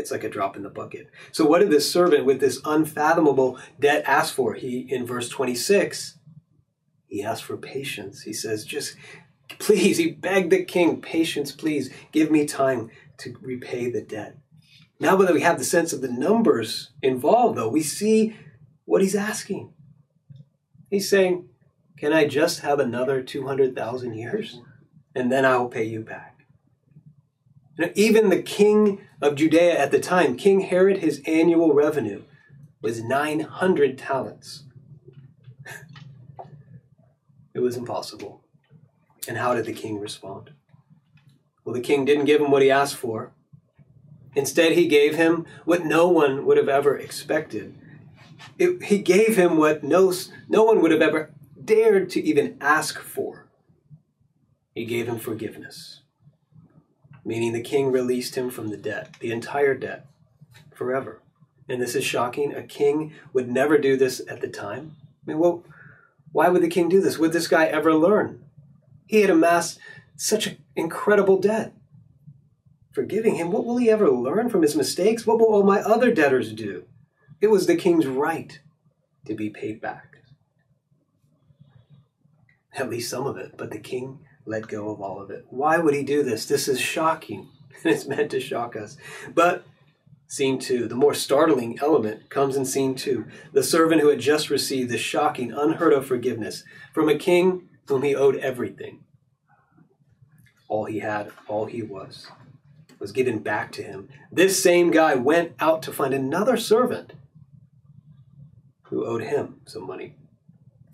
It's 0.00 0.10
like 0.10 0.24
a 0.24 0.30
drop 0.30 0.56
in 0.56 0.62
the 0.62 0.70
bucket. 0.70 1.08
So, 1.30 1.44
what 1.44 1.60
did 1.60 1.70
this 1.70 1.90
servant 1.90 2.24
with 2.24 2.40
this 2.40 2.60
unfathomable 2.64 3.58
debt 3.78 4.02
ask 4.06 4.34
for? 4.34 4.54
He, 4.54 4.86
in 4.92 5.06
verse 5.06 5.28
26, 5.28 6.18
he 7.06 7.22
asked 7.22 7.44
for 7.44 7.56
patience. 7.56 8.22
He 8.22 8.32
says, 8.32 8.64
just 8.64 8.96
please, 9.58 9.96
he 9.98 10.12
begged 10.12 10.50
the 10.50 10.64
king, 10.64 11.00
patience, 11.00 11.52
please, 11.52 11.92
give 12.12 12.30
me 12.30 12.46
time 12.46 12.90
to 13.18 13.36
repay 13.42 13.90
the 13.90 14.00
debt. 14.00 14.36
Now 14.98 15.16
that 15.16 15.34
we 15.34 15.42
have 15.42 15.58
the 15.58 15.64
sense 15.64 15.92
of 15.92 16.02
the 16.02 16.12
numbers 16.12 16.90
involved, 17.02 17.56
though, 17.56 17.68
we 17.68 17.82
see 17.82 18.36
what 18.84 19.02
he's 19.02 19.14
asking. 19.14 19.72
He's 20.90 21.08
saying, 21.08 21.48
Can 21.96 22.12
I 22.12 22.26
just 22.26 22.60
have 22.60 22.80
another 22.80 23.22
200,000 23.22 24.14
years? 24.14 24.60
And 25.14 25.30
then 25.30 25.44
I'll 25.44 25.68
pay 25.68 25.84
you 25.84 26.00
back. 26.00 26.46
Now, 27.78 27.88
even 27.94 28.28
the 28.28 28.42
king 28.42 29.00
of 29.20 29.34
Judea 29.34 29.78
at 29.78 29.90
the 29.90 30.00
time, 30.00 30.36
King 30.36 30.60
Herod, 30.60 30.98
his 30.98 31.22
annual 31.26 31.74
revenue 31.74 32.22
was 32.80 33.02
900 33.02 33.98
talents. 33.98 34.64
it 37.54 37.60
was 37.60 37.76
impossible. 37.76 38.42
And 39.28 39.36
how 39.36 39.54
did 39.54 39.66
the 39.66 39.72
king 39.72 39.98
respond? 39.98 40.50
Well, 41.64 41.74
the 41.74 41.80
king 41.80 42.04
didn't 42.04 42.24
give 42.24 42.40
him 42.40 42.50
what 42.50 42.62
he 42.62 42.70
asked 42.70 42.96
for. 42.96 43.32
Instead, 44.34 44.72
he 44.72 44.86
gave 44.86 45.16
him 45.16 45.44
what 45.64 45.84
no 45.84 46.08
one 46.08 46.46
would 46.46 46.56
have 46.56 46.68
ever 46.68 46.96
expected. 46.96 47.74
It, 48.58 48.84
he 48.84 48.98
gave 48.98 49.36
him 49.36 49.56
what 49.56 49.82
no, 49.82 50.12
no 50.48 50.64
one 50.64 50.80
would 50.80 50.92
have 50.92 51.02
ever 51.02 51.32
dared 51.62 52.10
to 52.10 52.22
even 52.22 52.56
ask 52.60 52.98
for. 52.98 53.46
He 54.74 54.84
gave 54.84 55.08
him 55.08 55.18
forgiveness, 55.18 55.99
meaning 57.24 57.52
the 57.52 57.60
king 57.60 57.90
released 57.90 58.34
him 58.34 58.50
from 58.50 58.68
the 58.68 58.76
debt, 58.76 59.14
the 59.20 59.32
entire 59.32 59.74
debt, 59.74 60.06
forever. 60.74 61.20
And 61.68 61.80
this 61.80 61.94
is 61.94 62.04
shocking. 62.04 62.54
A 62.54 62.62
king 62.62 63.12
would 63.32 63.50
never 63.50 63.78
do 63.78 63.96
this 63.96 64.20
at 64.28 64.40
the 64.40 64.48
time. 64.48 64.96
I 65.02 65.30
mean, 65.30 65.38
well, 65.38 65.62
why 66.32 66.48
would 66.48 66.62
the 66.62 66.68
king 66.68 66.88
do 66.88 67.00
this? 67.00 67.18
Would 67.18 67.32
this 67.32 67.48
guy 67.48 67.66
ever 67.66 67.94
learn? 67.94 68.44
He 69.06 69.20
had 69.20 69.30
amassed 69.30 69.78
such 70.16 70.46
an 70.46 70.58
incredible 70.76 71.38
debt. 71.38 71.74
Forgiving 72.92 73.36
him, 73.36 73.52
what 73.52 73.64
will 73.64 73.76
he 73.76 73.90
ever 73.90 74.10
learn 74.10 74.48
from 74.48 74.62
his 74.62 74.74
mistakes? 74.74 75.26
What 75.26 75.38
will 75.38 75.46
all 75.46 75.62
my 75.62 75.80
other 75.80 76.12
debtors 76.12 76.52
do? 76.52 76.84
It 77.40 77.48
was 77.48 77.66
the 77.66 77.76
king's 77.76 78.06
right 78.06 78.60
to 79.26 79.34
be 79.34 79.48
paid 79.48 79.80
back. 79.80 80.18
At 82.72 82.90
least 82.90 83.10
some 83.10 83.26
of 83.26 83.36
it, 83.36 83.54
but 83.56 83.70
the 83.70 83.78
king 83.78 84.20
let 84.46 84.68
go 84.68 84.90
of 84.90 85.00
all 85.00 85.20
of 85.20 85.30
it. 85.30 85.46
Why 85.50 85.78
would 85.78 85.94
he 85.94 86.02
do 86.02 86.22
this? 86.22 86.46
This 86.46 86.68
is 86.68 86.80
shocking. 86.80 87.48
And 87.82 87.94
it's 87.94 88.06
meant 88.06 88.30
to 88.32 88.40
shock 88.40 88.76
us. 88.76 88.96
But 89.34 89.64
Scene 90.30 90.60
two, 90.60 90.86
the 90.86 90.94
more 90.94 91.12
startling 91.12 91.76
element 91.82 92.30
comes 92.30 92.54
in 92.54 92.64
scene 92.64 92.94
two. 92.94 93.26
The 93.52 93.64
servant 93.64 94.00
who 94.00 94.10
had 94.10 94.20
just 94.20 94.48
received 94.48 94.88
the 94.88 94.96
shocking, 94.96 95.50
unheard 95.50 95.92
of 95.92 96.06
forgiveness 96.06 96.62
from 96.94 97.08
a 97.08 97.18
king 97.18 97.68
whom 97.88 98.02
he 98.02 98.14
owed 98.14 98.36
everything. 98.36 99.00
All 100.68 100.84
he 100.84 101.00
had, 101.00 101.32
all 101.48 101.66
he 101.66 101.82
was, 101.82 102.28
was 103.00 103.10
given 103.10 103.40
back 103.40 103.72
to 103.72 103.82
him. 103.82 104.08
This 104.30 104.62
same 104.62 104.92
guy 104.92 105.16
went 105.16 105.54
out 105.58 105.82
to 105.82 105.92
find 105.92 106.14
another 106.14 106.56
servant 106.56 107.12
who 108.82 109.04
owed 109.04 109.24
him 109.24 109.60
some 109.66 109.84
money. 109.84 110.14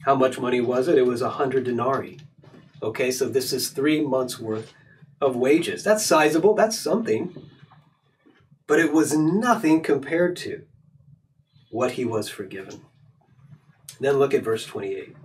How 0.07 0.15
much 0.15 0.38
money 0.38 0.62
was 0.62 0.88
it? 0.88 0.97
It 0.97 1.05
was 1.05 1.21
a 1.21 1.29
hundred 1.29 1.65
denarii. 1.65 2.21
Okay, 2.83 3.11
so 3.11 3.28
this 3.28 3.52
is 3.52 3.68
three 3.68 4.00
months 4.00 4.38
worth 4.38 4.73
of 5.21 5.37
wages. 5.37 5.83
That's 5.83 6.04
sizable, 6.04 6.54
that's 6.54 6.78
something. 6.78 7.35
But 8.66 8.80
it 8.80 8.92
was 8.92 9.16
nothing 9.16 9.83
compared 9.83 10.37
to 10.38 10.62
what 11.71 11.92
he 11.92 12.04
was 12.04 12.28
forgiven. 12.28 12.83
Then 14.00 14.18
look 14.18 14.35
at 14.35 14.42
verse 14.42 14.66
28. 14.66 15.16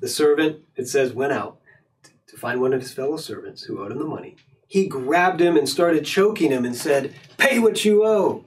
The 0.00 0.08
servant, 0.08 0.60
it 0.76 0.88
says, 0.88 1.12
went 1.12 1.32
out 1.32 1.58
to 2.28 2.36
find 2.36 2.60
one 2.60 2.72
of 2.72 2.80
his 2.80 2.92
fellow 2.92 3.16
servants 3.16 3.62
who 3.62 3.82
owed 3.82 3.92
him 3.92 3.98
the 3.98 4.04
money. 4.04 4.36
He 4.66 4.86
grabbed 4.86 5.40
him 5.40 5.56
and 5.56 5.68
started 5.68 6.04
choking 6.04 6.50
him 6.50 6.64
and 6.64 6.74
said, 6.74 7.14
Pay 7.36 7.58
what 7.58 7.84
you 7.84 8.04
owe. 8.04 8.44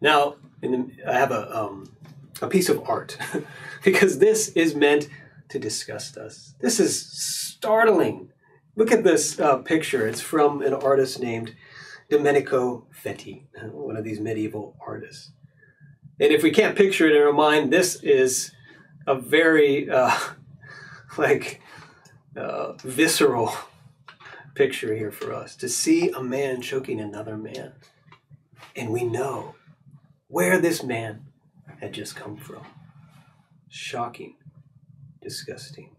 Now, 0.00 0.36
the, 0.60 0.90
I 1.06 1.12
have 1.12 1.30
a, 1.30 1.56
um, 1.56 1.90
a 2.42 2.48
piece 2.48 2.68
of 2.68 2.88
art 2.88 3.16
because 3.84 4.18
this 4.18 4.48
is 4.50 4.74
meant 4.74 5.08
to 5.50 5.58
disgust 5.58 6.16
us. 6.16 6.54
This 6.60 6.80
is 6.80 7.06
startling. 7.06 8.32
Look 8.76 8.92
at 8.92 9.04
this 9.04 9.38
uh, 9.38 9.58
picture. 9.58 10.06
It's 10.06 10.20
from 10.20 10.62
an 10.62 10.72
artist 10.72 11.20
named 11.20 11.54
Domenico 12.08 12.86
Fetti, 13.04 13.44
one 13.72 13.96
of 13.96 14.04
these 14.04 14.20
medieval 14.20 14.76
artists. 14.84 15.32
And 16.18 16.32
if 16.32 16.42
we 16.42 16.50
can't 16.50 16.76
picture 16.76 17.06
it 17.06 17.16
in 17.16 17.22
our 17.22 17.32
mind, 17.32 17.72
this 17.72 17.96
is 18.02 18.52
a 19.06 19.14
very 19.14 19.90
uh, 19.90 20.16
like 21.18 21.60
uh, 22.36 22.72
visceral 22.84 23.52
picture 24.54 24.94
here 24.94 25.10
for 25.10 25.32
us 25.32 25.56
to 25.56 25.68
see 25.68 26.10
a 26.10 26.22
man 26.22 26.60
choking 26.60 27.00
another 27.00 27.36
man. 27.36 27.72
And 28.76 28.90
we 28.90 29.04
know 29.04 29.54
where 30.28 30.58
this 30.58 30.82
man 30.82 31.26
had 31.80 31.92
just 31.92 32.14
come 32.14 32.36
from. 32.36 32.66
Shocking, 33.68 34.34
disgusting. 35.22 35.96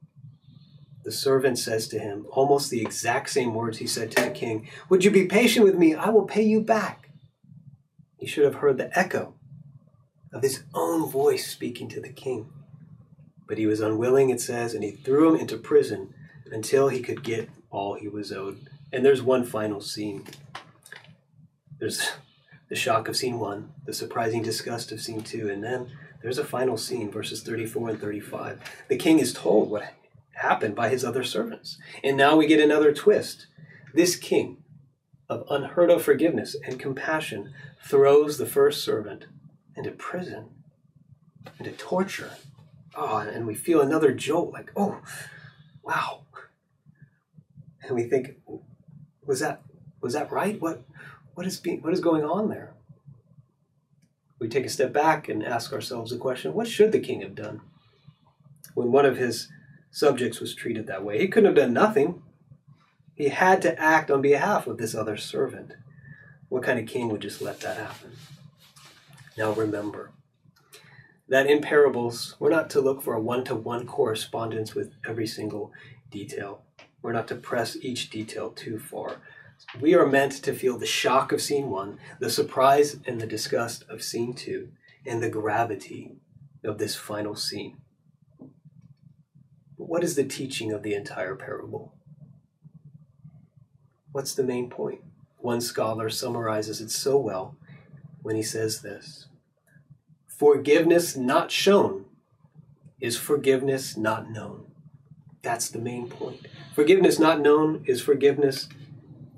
The 1.04 1.12
servant 1.12 1.58
says 1.58 1.88
to 1.90 2.00
him 2.00 2.28
almost 2.30 2.70
the 2.70 2.82
exact 2.82 3.30
same 3.30 3.56
words 3.56 3.80
he 3.80 3.88
said 3.88 4.12
to 4.12 4.24
the 4.24 4.30
king 4.30 4.70
Would 4.90 5.04
you 5.04 5.12
be 5.12 5.26
patient 5.26 5.66
with 5.66 5.76
me? 5.76 5.96
I 5.96 6.10
will 6.10 6.26
pay 6.26 6.44
you 6.44 6.62
back. 6.62 7.10
He 8.18 8.28
should 8.28 8.46
have 8.46 8.56
heard 8.56 8.78
the 8.78 8.98
echo 8.98 9.34
of 10.32 10.44
his 10.44 10.64
own 10.74 11.10
voice 11.10 11.48
speaking 11.48 11.90
to 11.90 12.00
the 12.00 12.10
king. 12.14 12.52
But 13.48 13.58
he 13.58 13.66
was 13.66 13.82
unwilling, 13.82 14.30
it 14.30 14.40
says, 14.40 14.74
and 14.74 14.84
he 14.84 14.92
threw 14.92 15.34
him 15.34 15.40
into 15.40 15.58
prison 15.58 16.14
until 16.52 16.88
he 16.88 17.02
could 17.02 17.24
get 17.24 17.50
all 17.70 17.96
he 17.96 18.08
was 18.08 18.32
owed. 18.32 18.60
And 18.94 19.04
there's 19.04 19.22
one 19.22 19.44
final 19.44 19.82
scene. 19.82 20.26
There's 21.80 22.12
the 22.70 22.76
shock 22.76 23.08
of 23.08 23.18
scene 23.18 23.40
one, 23.40 23.74
the 23.86 23.94
surprising 23.94 24.44
disgust 24.44 24.92
of 24.92 25.02
scene 25.02 25.22
two, 25.22 25.50
and 25.50 25.64
then 25.64 25.90
there's 26.22 26.38
a 26.38 26.46
final 26.46 26.78
scene, 26.78 27.12
verses 27.12 27.42
34 27.42 27.90
and 27.90 28.02
35. 28.02 28.60
The 28.88 28.98
king 28.98 29.20
is 29.20 29.34
told 29.34 29.70
what 29.70 29.94
happened 30.34 30.76
by 30.76 30.90
his 30.90 31.04
other 31.04 31.24
servants. 31.24 31.78
And 32.04 32.18
now 32.18 32.36
we 32.36 32.48
get 32.48 32.60
another 32.60 32.94
twist. 32.94 33.48
This 33.94 34.16
king 34.16 34.58
of 35.30 35.46
unheard 35.50 35.90
of 35.90 36.04
forgiveness 36.04 36.56
and 36.66 36.80
compassion 36.80 37.54
throws 37.84 38.38
the 38.38 38.46
first 38.46 38.84
servant 38.84 39.26
into 39.76 39.92
prison, 39.92 40.50
into 41.58 41.72
torture. 41.72 42.32
Oh, 42.96 43.18
and 43.18 43.48
we 43.48 43.56
feel 43.56 43.82
another 43.82 44.14
jolt 44.14 44.52
like, 44.52 44.72
oh, 44.76 45.02
wow. 45.84 46.22
And 47.82 47.96
we 47.96 48.04
think, 48.04 48.36
was 49.26 49.40
that 49.40 49.62
was 50.02 50.14
that 50.14 50.32
right? 50.32 50.60
What 50.60 50.84
what 51.36 51.46
is 51.46 51.58
being 51.58 51.82
what 51.82 51.94
is 51.94 52.00
going 52.00 52.24
on 52.24 52.50
there? 52.50 52.74
We 54.42 54.48
take 54.50 54.66
a 54.66 54.70
step 54.70 54.92
back 54.92 55.30
and 55.30 55.46
ask 55.46 55.72
ourselves 55.72 56.10
the 56.10 56.18
question, 56.18 56.56
what 56.56 56.68
should 56.68 56.92
the 56.92 57.00
king 57.00 57.22
have 57.22 57.36
done 57.36 57.62
when 58.74 58.92
one 58.92 59.06
of 59.06 59.18
his 59.18 59.50
subjects 59.92 60.40
was 60.40 60.56
treated 60.56 60.88
that 60.88 61.06
way? 61.06 61.20
He 61.20 61.28
couldn't 61.28 61.56
have 61.56 61.64
done 61.64 61.74
nothing. 61.74 62.24
He 63.14 63.30
had 63.30 63.62
to 63.62 63.80
act 63.80 64.10
on 64.10 64.20
behalf 64.20 64.66
of 64.66 64.80
this 64.80 64.96
other 64.96 65.16
servant. 65.16 65.74
What 66.50 66.64
kind 66.64 66.80
of 66.80 66.88
king 66.88 67.10
would 67.10 67.22
just 67.22 67.40
let 67.40 67.60
that 67.60 67.78
happen? 67.78 68.14
Now 69.38 69.52
remember 69.52 70.12
that 71.30 71.46
in 71.46 71.62
parables, 71.62 72.36
we're 72.40 72.50
not 72.50 72.72
to 72.72 72.82
look 72.82 73.04
for 73.04 73.14
a 73.14 73.22
one 73.22 73.44
to 73.44 73.54
one 73.54 73.86
correspondence 73.86 74.74
with 74.74 74.92
every 75.08 75.28
single 75.28 75.72
detail. 76.10 76.64
We're 77.04 77.14
not 77.14 77.28
to 77.28 77.36
press 77.36 77.78
each 77.80 78.10
detail 78.10 78.50
too 78.50 78.80
far. 78.80 79.18
We 79.80 79.96
are 79.96 80.06
meant 80.06 80.34
to 80.44 80.54
feel 80.54 80.78
the 80.78 80.86
shock 80.86 81.32
of 81.32 81.42
scene 81.42 81.70
one, 81.70 81.98
the 82.20 82.30
surprise 82.30 82.98
and 83.06 83.20
the 83.20 83.28
disgust 83.28 83.84
of 83.90 84.04
scene 84.04 84.34
two, 84.34 84.70
and 85.06 85.22
the 85.22 85.30
gravity 85.30 86.18
of 86.64 86.78
this 86.78 86.96
final 86.96 87.36
scene. 87.36 87.78
But 88.40 89.90
what 89.90 90.04
is 90.04 90.16
the 90.16 90.24
teaching 90.24 90.72
of 90.72 90.84
the 90.84 90.94
entire 90.94 91.36
parable? 91.36 91.96
What's 94.12 94.36
the 94.36 94.44
main 94.44 94.70
point? 94.70 95.02
One 95.38 95.62
scholar 95.62 96.10
summarizes 96.10 96.82
it 96.82 96.92
so 96.92 97.18
well 97.18 97.56
when 98.22 98.36
he 98.36 98.44
says 98.44 98.82
this 98.82 99.28
Forgiveness 100.28 101.16
not 101.16 101.52
shown 101.52 102.06
is 103.00 103.18
forgiveness 103.18 103.98
not 103.98 104.30
known. 104.30 104.66
That's 105.42 105.70
the 105.70 105.80
main 105.80 106.08
point. 106.08 106.48
Forgiveness 106.76 107.18
not 107.18 107.40
known 107.40 107.84
is 107.86 108.02
forgiveness. 108.02 108.70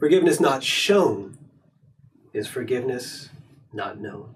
Forgiveness 0.04 0.42
not 0.42 0.66
shown 0.66 1.38
is 2.34 2.46
forgiveness 2.46 3.30
not 3.72 4.02
known. 4.02 4.36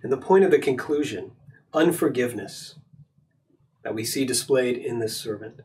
And 0.00 0.12
the 0.12 0.16
point 0.16 0.44
of 0.44 0.52
the 0.52 0.60
conclusion, 0.60 1.32
unforgiveness, 1.74 2.76
that 3.82 3.96
we 3.96 4.04
see 4.04 4.24
displayed 4.24 4.78
in 4.78 5.00
this 5.00 5.16
servant, 5.16 5.62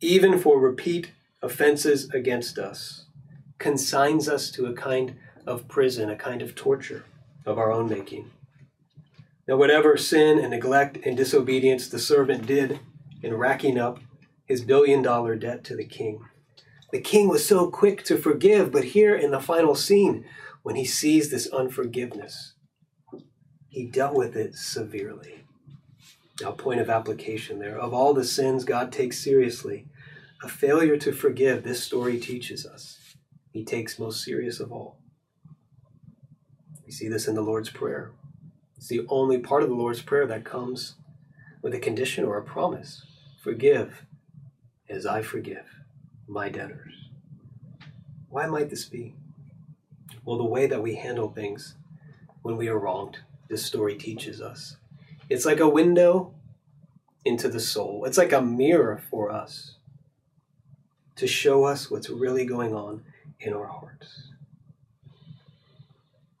even 0.00 0.38
for 0.38 0.58
repeat 0.58 1.12
offenses 1.42 2.08
against 2.14 2.58
us, 2.58 3.04
consigns 3.58 4.30
us 4.30 4.50
to 4.52 4.64
a 4.64 4.72
kind 4.72 5.14
of 5.44 5.68
prison, 5.68 6.08
a 6.08 6.16
kind 6.16 6.40
of 6.40 6.54
torture 6.54 7.04
of 7.44 7.58
our 7.58 7.70
own 7.70 7.86
making. 7.86 8.30
Now, 9.46 9.58
whatever 9.58 9.98
sin 9.98 10.38
and 10.38 10.52
neglect 10.52 10.96
and 11.04 11.18
disobedience 11.18 11.86
the 11.86 11.98
servant 11.98 12.46
did 12.46 12.80
in 13.22 13.34
racking 13.34 13.78
up 13.78 13.98
his 14.46 14.62
billion 14.62 15.02
dollar 15.02 15.36
debt 15.36 15.64
to 15.64 15.76
the 15.76 15.84
king, 15.84 16.24
the 16.94 17.00
king 17.00 17.26
was 17.26 17.44
so 17.44 17.68
quick 17.72 18.04
to 18.04 18.16
forgive, 18.16 18.70
but 18.70 18.84
here 18.84 19.16
in 19.16 19.32
the 19.32 19.40
final 19.40 19.74
scene, 19.74 20.24
when 20.62 20.76
he 20.76 20.84
sees 20.84 21.28
this 21.28 21.48
unforgiveness, 21.48 22.54
he 23.66 23.84
dealt 23.84 24.14
with 24.14 24.36
it 24.36 24.54
severely. 24.54 25.42
Now, 26.40 26.52
point 26.52 26.78
of 26.78 26.88
application 26.88 27.58
there. 27.58 27.76
Of 27.76 27.92
all 27.92 28.14
the 28.14 28.22
sins 28.22 28.62
God 28.62 28.92
takes 28.92 29.18
seriously, 29.18 29.88
a 30.40 30.48
failure 30.48 30.96
to 30.98 31.10
forgive, 31.10 31.64
this 31.64 31.82
story 31.82 32.20
teaches 32.20 32.64
us, 32.64 33.16
he 33.50 33.64
takes 33.64 33.98
most 33.98 34.22
serious 34.22 34.60
of 34.60 34.70
all. 34.70 35.00
We 36.86 36.92
see 36.92 37.08
this 37.08 37.26
in 37.26 37.34
the 37.34 37.42
Lord's 37.42 37.70
Prayer. 37.70 38.12
It's 38.76 38.86
the 38.86 39.04
only 39.08 39.38
part 39.38 39.64
of 39.64 39.68
the 39.68 39.74
Lord's 39.74 40.02
Prayer 40.02 40.28
that 40.28 40.44
comes 40.44 40.94
with 41.60 41.74
a 41.74 41.80
condition 41.80 42.24
or 42.24 42.38
a 42.38 42.44
promise 42.44 43.04
Forgive 43.42 44.06
as 44.88 45.06
I 45.06 45.22
forgive 45.22 45.73
my 46.26 46.48
debtors. 46.48 47.08
Why 48.28 48.46
might 48.46 48.70
this 48.70 48.84
be? 48.84 49.14
Well, 50.24 50.38
the 50.38 50.44
way 50.44 50.66
that 50.66 50.82
we 50.82 50.96
handle 50.96 51.30
things 51.30 51.74
when 52.42 52.56
we 52.56 52.68
are 52.68 52.78
wronged, 52.78 53.18
this 53.48 53.64
story 53.64 53.96
teaches 53.96 54.40
us. 54.40 54.76
It's 55.28 55.44
like 55.44 55.60
a 55.60 55.68
window 55.68 56.34
into 57.24 57.48
the 57.48 57.60
soul, 57.60 58.04
it's 58.04 58.18
like 58.18 58.32
a 58.32 58.42
mirror 58.42 59.00
for 59.10 59.30
us 59.30 59.76
to 61.16 61.26
show 61.26 61.64
us 61.64 61.90
what's 61.90 62.10
really 62.10 62.44
going 62.44 62.74
on 62.74 63.02
in 63.40 63.54
our 63.54 63.66
hearts. 63.66 64.28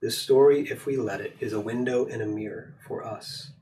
This 0.02 0.18
story, 0.18 0.68
if 0.68 0.84
we 0.84 0.98
let 0.98 1.22
it, 1.22 1.34
is 1.40 1.54
a 1.54 1.60
window 1.60 2.04
and 2.06 2.20
a 2.20 2.26
mirror 2.26 2.74
for 2.86 3.02
us. 3.02 3.52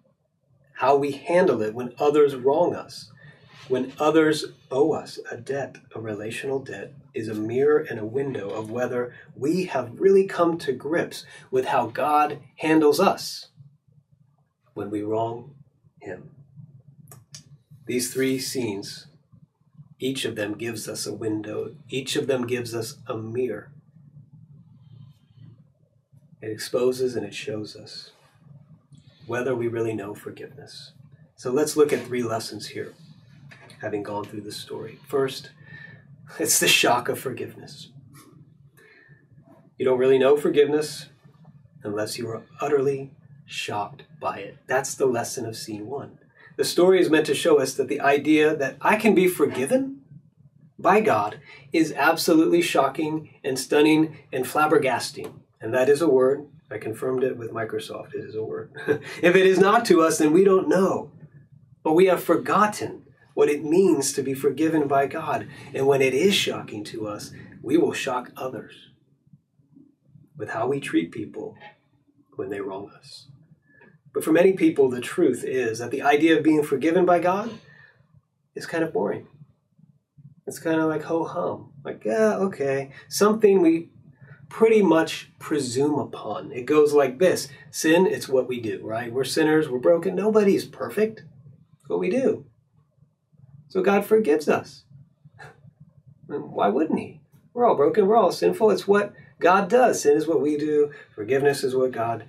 How 0.74 0.96
we 0.96 1.12
handle 1.12 1.62
it 1.62 1.74
when 1.74 1.94
others 1.98 2.34
wrong 2.34 2.74
us, 2.74 3.11
when 3.72 3.92
others 3.98 4.44
owe 4.70 4.92
us 4.92 5.18
a 5.30 5.36
debt, 5.36 5.76
a 5.94 6.00
relational 6.00 6.58
debt, 6.58 6.92
is 7.14 7.28
a 7.28 7.34
mirror 7.34 7.78
and 7.78 7.98
a 7.98 8.04
window 8.04 8.50
of 8.50 8.70
whether 8.70 9.14
we 9.34 9.64
have 9.64 9.98
really 9.98 10.26
come 10.26 10.58
to 10.58 10.72
grips 10.72 11.24
with 11.50 11.64
how 11.64 11.86
God 11.86 12.38
handles 12.56 13.00
us 13.00 13.48
when 14.74 14.90
we 14.90 15.02
wrong 15.02 15.54
Him. 16.00 16.30
These 17.86 18.12
three 18.12 18.38
scenes, 18.38 19.06
each 19.98 20.24
of 20.24 20.36
them 20.36 20.54
gives 20.54 20.88
us 20.88 21.06
a 21.06 21.14
window, 21.14 21.74
each 21.88 22.14
of 22.14 22.26
them 22.26 22.46
gives 22.46 22.74
us 22.74 22.98
a 23.06 23.16
mirror 23.16 23.72
it 26.42 26.50
exposes 26.50 27.14
and 27.14 27.24
it 27.24 27.34
shows 27.34 27.76
us 27.76 28.10
whether 29.26 29.54
we 29.54 29.68
really 29.68 29.94
know 29.94 30.12
forgiveness. 30.12 30.92
So 31.36 31.52
let's 31.52 31.76
look 31.76 31.92
at 31.92 32.04
three 32.04 32.24
lessons 32.24 32.66
here, 32.66 32.94
having 33.82 34.02
gone 34.02 34.24
through 34.24 34.40
this 34.40 34.56
story. 34.56 34.98
First, 35.06 35.50
it's 36.38 36.60
the 36.60 36.68
shock 36.68 37.08
of 37.08 37.18
forgiveness. 37.18 37.90
You 39.76 39.84
don't 39.84 39.98
really 39.98 40.18
know 40.18 40.36
forgiveness 40.36 41.08
unless 41.82 42.16
you 42.16 42.28
are 42.28 42.44
utterly 42.60 43.10
shocked 43.44 44.04
by 44.20 44.38
it. 44.38 44.56
That's 44.66 44.94
the 44.94 45.06
lesson 45.06 45.44
of 45.44 45.56
scene 45.56 45.86
one. 45.86 46.18
The 46.56 46.64
story 46.64 47.00
is 47.00 47.10
meant 47.10 47.26
to 47.26 47.34
show 47.34 47.58
us 47.58 47.74
that 47.74 47.88
the 47.88 48.00
idea 48.00 48.54
that 48.54 48.76
I 48.80 48.96
can 48.96 49.14
be 49.14 49.26
forgiven 49.26 50.02
by 50.78 51.00
God 51.00 51.40
is 51.72 51.92
absolutely 51.92 52.62
shocking 52.62 53.34
and 53.42 53.58
stunning 53.58 54.18
and 54.32 54.44
flabbergasting. 54.44 55.32
And 55.60 55.74
that 55.74 55.88
is 55.88 56.02
a 56.02 56.08
word. 56.08 56.46
I 56.70 56.78
confirmed 56.78 57.24
it 57.24 57.36
with 57.36 57.52
Microsoft. 57.52 58.14
It 58.14 58.24
is 58.24 58.34
a 58.34 58.44
word. 58.44 58.70
if 59.22 59.34
it 59.34 59.46
is 59.46 59.58
not 59.58 59.84
to 59.86 60.02
us, 60.02 60.18
then 60.18 60.32
we 60.32 60.44
don't 60.44 60.68
know. 60.68 61.10
But 61.82 61.94
we 61.94 62.06
have 62.06 62.22
forgotten 62.22 63.01
what 63.34 63.48
it 63.48 63.64
means 63.64 64.12
to 64.12 64.22
be 64.22 64.34
forgiven 64.34 64.86
by 64.86 65.06
God. 65.06 65.48
And 65.74 65.86
when 65.86 66.02
it 66.02 66.14
is 66.14 66.34
shocking 66.34 66.84
to 66.84 67.06
us, 67.06 67.32
we 67.62 67.76
will 67.76 67.92
shock 67.92 68.32
others 68.36 68.90
with 70.36 70.50
how 70.50 70.66
we 70.66 70.80
treat 70.80 71.12
people 71.12 71.56
when 72.36 72.50
they 72.50 72.60
wrong 72.60 72.90
us. 72.98 73.28
But 74.12 74.24
for 74.24 74.32
many 74.32 74.52
people, 74.52 74.90
the 74.90 75.00
truth 75.00 75.44
is 75.44 75.78
that 75.78 75.90
the 75.90 76.02
idea 76.02 76.36
of 76.36 76.44
being 76.44 76.62
forgiven 76.62 77.06
by 77.06 77.18
God 77.18 77.50
is 78.54 78.66
kind 78.66 78.84
of 78.84 78.92
boring. 78.92 79.26
It's 80.46 80.58
kind 80.58 80.80
of 80.80 80.88
like 80.88 81.04
ho 81.04 81.24
hum. 81.24 81.72
Like, 81.84 82.04
yeah, 82.04 82.36
okay. 82.36 82.90
Something 83.08 83.62
we 83.62 83.90
pretty 84.48 84.82
much 84.82 85.30
presume 85.38 85.98
upon. 85.98 86.52
It 86.52 86.66
goes 86.66 86.92
like 86.92 87.18
this 87.18 87.48
Sin, 87.70 88.06
it's 88.06 88.28
what 88.28 88.48
we 88.48 88.60
do, 88.60 88.80
right? 88.84 89.10
We're 89.12 89.24
sinners, 89.24 89.68
we're 89.68 89.78
broken. 89.78 90.14
Nobody's 90.14 90.66
perfect. 90.66 91.24
It's 91.78 91.88
what 91.88 92.00
we 92.00 92.10
do. 92.10 92.44
So 93.72 93.80
God 93.80 94.04
forgives 94.04 94.50
us. 94.50 94.84
Why 96.26 96.68
wouldn't 96.68 96.98
He? 96.98 97.22
We're 97.54 97.64
all 97.66 97.74
broken, 97.74 98.06
we're 98.06 98.18
all 98.18 98.30
sinful. 98.30 98.70
It's 98.70 98.86
what 98.86 99.14
God 99.40 99.70
does. 99.70 100.02
Sin 100.02 100.14
is 100.14 100.26
what 100.26 100.42
we 100.42 100.58
do, 100.58 100.92
forgiveness 101.14 101.64
is 101.64 101.74
what 101.74 101.90
God 101.90 102.26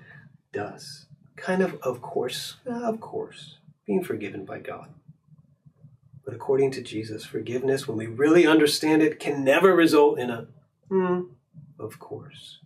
does. 0.54 1.08
Kind 1.36 1.62
of, 1.62 1.74
of 1.82 2.02
course, 2.02 2.56
of 2.66 3.02
course, 3.02 3.58
being 3.86 4.02
forgiven 4.02 4.46
by 4.46 4.60
God. 4.60 4.94
But 6.24 6.34
according 6.34 6.72
to 6.72 6.82
Jesus, 6.82 7.26
forgiveness, 7.26 7.90
when 7.90 7.98
we 7.98 8.08
really 8.08 8.48
understand 8.48 9.02
it, 9.02 9.20
can 9.20 9.44
never 9.44 9.76
result 9.76 10.20
in 10.20 10.30
a, 10.30 10.48
hmm, 10.88 11.24
of 11.78 12.00
course. 12.00 12.60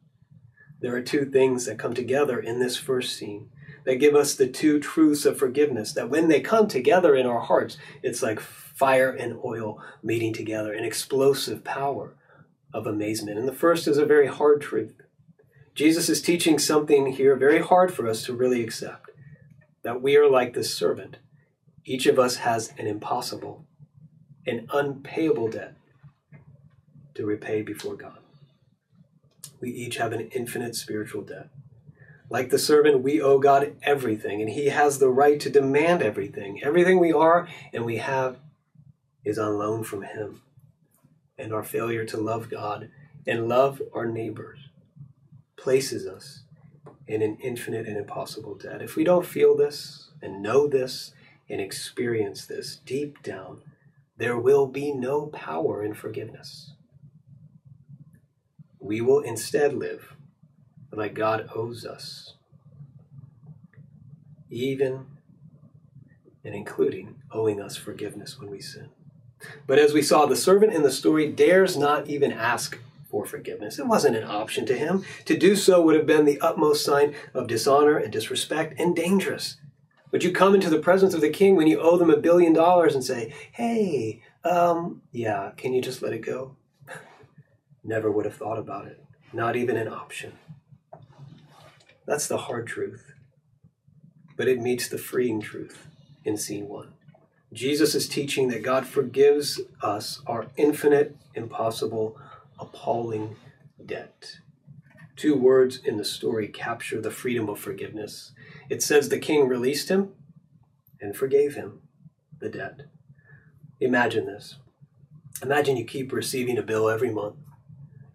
There 0.81 0.95
are 0.95 1.01
two 1.01 1.25
things 1.25 1.65
that 1.65 1.79
come 1.79 1.95
together 1.95 2.39
in 2.39 2.59
this 2.59 2.77
first 2.77 3.17
scene 3.17 3.49
that 3.87 4.01
give 4.01 4.15
us 4.15 4.35
the 4.35 4.45
two 4.45 4.81
truths 4.81 5.25
of 5.25 5.37
forgiveness, 5.37 5.93
that 5.93 6.09
when 6.09 6.27
they 6.27 6.41
come 6.41 6.67
together 6.67 7.15
in 7.15 7.25
our 7.25 7.39
hearts, 7.39 7.77
it's 8.03 8.21
like 8.21 8.37
fire 8.37 9.09
and 9.09 9.39
oil 9.45 9.81
meeting 10.03 10.33
together, 10.33 10.73
an 10.73 10.83
explosive 10.83 11.63
power 11.63 12.13
of 12.73 12.85
amazement. 12.85 13.39
And 13.39 13.47
the 13.47 13.53
first 13.53 13.87
is 13.87 13.97
a 13.97 14.05
very 14.05 14.27
hard 14.27 14.59
truth. 14.59 14.93
Jesus 15.73 16.09
is 16.09 16.21
teaching 16.21 16.59
something 16.59 17.13
here 17.13 17.37
very 17.37 17.61
hard 17.61 17.93
for 17.93 18.09
us 18.09 18.25
to 18.25 18.33
really 18.33 18.61
accept 18.61 19.11
that 19.83 20.01
we 20.01 20.17
are 20.17 20.29
like 20.29 20.53
this 20.53 20.73
servant. 20.73 21.19
Each 21.85 22.07
of 22.07 22.19
us 22.19 22.35
has 22.37 22.73
an 22.77 22.87
impossible, 22.87 23.65
an 24.45 24.67
unpayable 24.73 25.47
debt 25.47 25.75
to 27.15 27.25
repay 27.25 27.61
before 27.61 27.95
God. 27.95 28.19
We 29.61 29.69
each 29.69 29.95
have 29.95 30.11
an 30.11 30.27
infinite 30.31 30.75
spiritual 30.75 31.21
debt. 31.21 31.47
Like 32.29 32.49
the 32.49 32.59
servant, 32.59 33.03
we 33.03 33.21
owe 33.21 33.39
God 33.39 33.75
everything, 33.83 34.41
and 34.41 34.49
He 34.49 34.67
has 34.67 34.99
the 34.99 35.09
right 35.09 35.39
to 35.39 35.49
demand 35.49 36.01
everything. 36.01 36.61
Everything 36.63 36.99
we 36.99 37.13
are 37.13 37.47
and 37.73 37.85
we 37.85 37.97
have 37.97 38.37
is 39.23 39.39
on 39.39 39.57
loan 39.57 39.83
from 39.83 40.03
Him. 40.03 40.41
And 41.37 41.53
our 41.53 41.63
failure 41.63 42.05
to 42.05 42.17
love 42.17 42.49
God 42.49 42.89
and 43.25 43.47
love 43.47 43.81
our 43.93 44.05
neighbors 44.05 44.59
places 45.55 46.05
us 46.05 46.43
in 47.07 47.21
an 47.21 47.37
infinite 47.41 47.87
and 47.87 47.97
impossible 47.97 48.55
debt. 48.55 48.81
If 48.81 48.95
we 48.95 49.03
don't 49.03 49.25
feel 49.25 49.55
this 49.55 50.09
and 50.21 50.41
know 50.41 50.67
this 50.67 51.13
and 51.49 51.61
experience 51.61 52.45
this 52.45 52.77
deep 52.85 53.23
down, 53.23 53.61
there 54.17 54.37
will 54.37 54.67
be 54.67 54.91
no 54.91 55.27
power 55.27 55.83
in 55.83 55.93
forgiveness. 55.93 56.73
We 58.79 58.99
will 58.99 59.19
instead 59.19 59.73
live 59.73 60.16
like 60.91 61.13
God 61.13 61.49
owes 61.55 61.85
us, 61.85 62.35
even 64.49 65.05
and 66.43 66.55
including 66.55 67.15
owing 67.31 67.61
us 67.61 67.75
forgiveness 67.75 68.39
when 68.39 68.49
we 68.49 68.61
sin. 68.61 68.89
But 69.67 69.79
as 69.79 69.93
we 69.93 70.01
saw, 70.01 70.25
the 70.25 70.35
servant 70.35 70.73
in 70.73 70.81
the 70.81 70.91
story 70.91 71.29
dares 71.29 71.77
not 71.77 72.07
even 72.07 72.31
ask 72.31 72.79
for 73.09 73.25
forgiveness. 73.25 73.79
It 73.79 73.87
wasn't 73.87 74.15
an 74.15 74.23
option 74.23 74.65
to 74.65 74.77
him. 74.77 75.03
To 75.25 75.37
do 75.37 75.55
so 75.55 75.81
would 75.81 75.95
have 75.95 76.05
been 76.05 76.25
the 76.25 76.39
utmost 76.41 76.83
sign 76.83 77.15
of 77.33 77.47
dishonor 77.47 77.97
and 77.97 78.11
disrespect 78.11 78.79
and 78.79 78.95
dangerous. 78.95 79.57
Would 80.11 80.23
you 80.23 80.31
come 80.31 80.55
into 80.55 80.69
the 80.69 80.79
presence 80.79 81.13
of 81.13 81.21
the 81.21 81.29
king 81.29 81.55
when 81.55 81.67
you 81.67 81.79
owe 81.79 81.97
them 81.97 82.09
a 82.09 82.17
billion 82.17 82.53
dollars 82.53 82.95
and 82.95 83.03
say, 83.03 83.33
hey, 83.51 84.21
um, 84.43 85.01
yeah, 85.11 85.51
can 85.57 85.73
you 85.73 85.81
just 85.81 86.01
let 86.01 86.13
it 86.13 86.19
go? 86.19 86.55
Never 87.83 88.09
would 88.09 88.25
have 88.25 88.35
thought 88.35 88.57
about 88.57 88.87
it. 88.87 89.03
Not 89.33 89.55
even 89.55 89.75
an 89.75 89.89
option. 89.89 90.33
That's 92.07 92.27
the 92.27 92.37
hard 92.37 92.65
truth. 92.67 93.13
But 94.37 94.47
it 94.47 94.59
meets 94.59 94.87
the 94.87 94.97
freeing 94.97 95.41
truth 95.41 95.87
in 96.23 96.37
scene 96.37 96.67
one. 96.67 96.93
Jesus 97.53 97.93
is 97.95 98.07
teaching 98.07 98.47
that 98.47 98.63
God 98.63 98.87
forgives 98.87 99.61
us 99.81 100.21
our 100.25 100.47
infinite, 100.55 101.15
impossible, 101.33 102.17
appalling 102.59 103.35
debt. 103.85 104.39
Two 105.15 105.35
words 105.35 105.79
in 105.83 105.97
the 105.97 106.05
story 106.05 106.47
capture 106.47 107.01
the 107.01 107.11
freedom 107.11 107.49
of 107.49 107.59
forgiveness. 107.59 108.31
It 108.69 108.83
says 108.83 109.09
the 109.09 109.19
king 109.19 109.47
released 109.47 109.89
him 109.89 110.13
and 111.01 111.15
forgave 111.15 111.55
him 111.55 111.81
the 112.39 112.49
debt. 112.49 112.81
Imagine 113.79 114.25
this. 114.25 114.57
Imagine 115.41 115.77
you 115.77 115.85
keep 115.85 116.11
receiving 116.11 116.57
a 116.57 116.63
bill 116.63 116.89
every 116.89 117.09
month. 117.09 117.35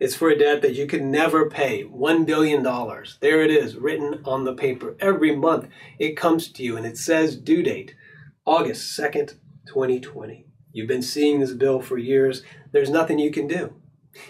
It's 0.03 0.17
for 0.17 0.31
a 0.31 0.37
debt 0.37 0.63
that 0.63 0.75
you 0.75 0.89
can 0.89 1.13
never 1.13 1.49
pay. 1.49 1.85
$1 1.85 2.27
billion. 2.27 2.65
There 3.21 3.41
it 3.41 3.53
is, 3.53 3.77
written 3.77 4.21
on 4.25 4.43
the 4.43 4.53
paper. 4.53 4.97
Every 4.99 5.37
month 5.37 5.69
it 5.97 6.17
comes 6.17 6.49
to 6.49 6.65
you 6.65 6.77
and 6.77 6.85
it 6.85 6.99
says 6.99 7.37
due 7.37 7.63
date 7.63 7.95
August 8.45 8.99
2nd, 8.99 9.35
2020. 9.69 10.45
You've 10.73 10.89
been 10.89 11.03
seeing 11.03 11.39
this 11.39 11.53
bill 11.53 11.81
for 11.81 11.99
years. 11.99 12.43
There's 12.73 12.91
nothing 12.91 13.21
you 13.21 13.31
can 13.31 13.47
do. 13.47 13.75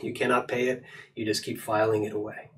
You 0.03 0.13
cannot 0.13 0.47
pay 0.47 0.69
it. 0.69 0.83
You 1.17 1.25
just 1.25 1.43
keep 1.43 1.59
filing 1.59 2.05
it 2.05 2.13
away, 2.13 2.51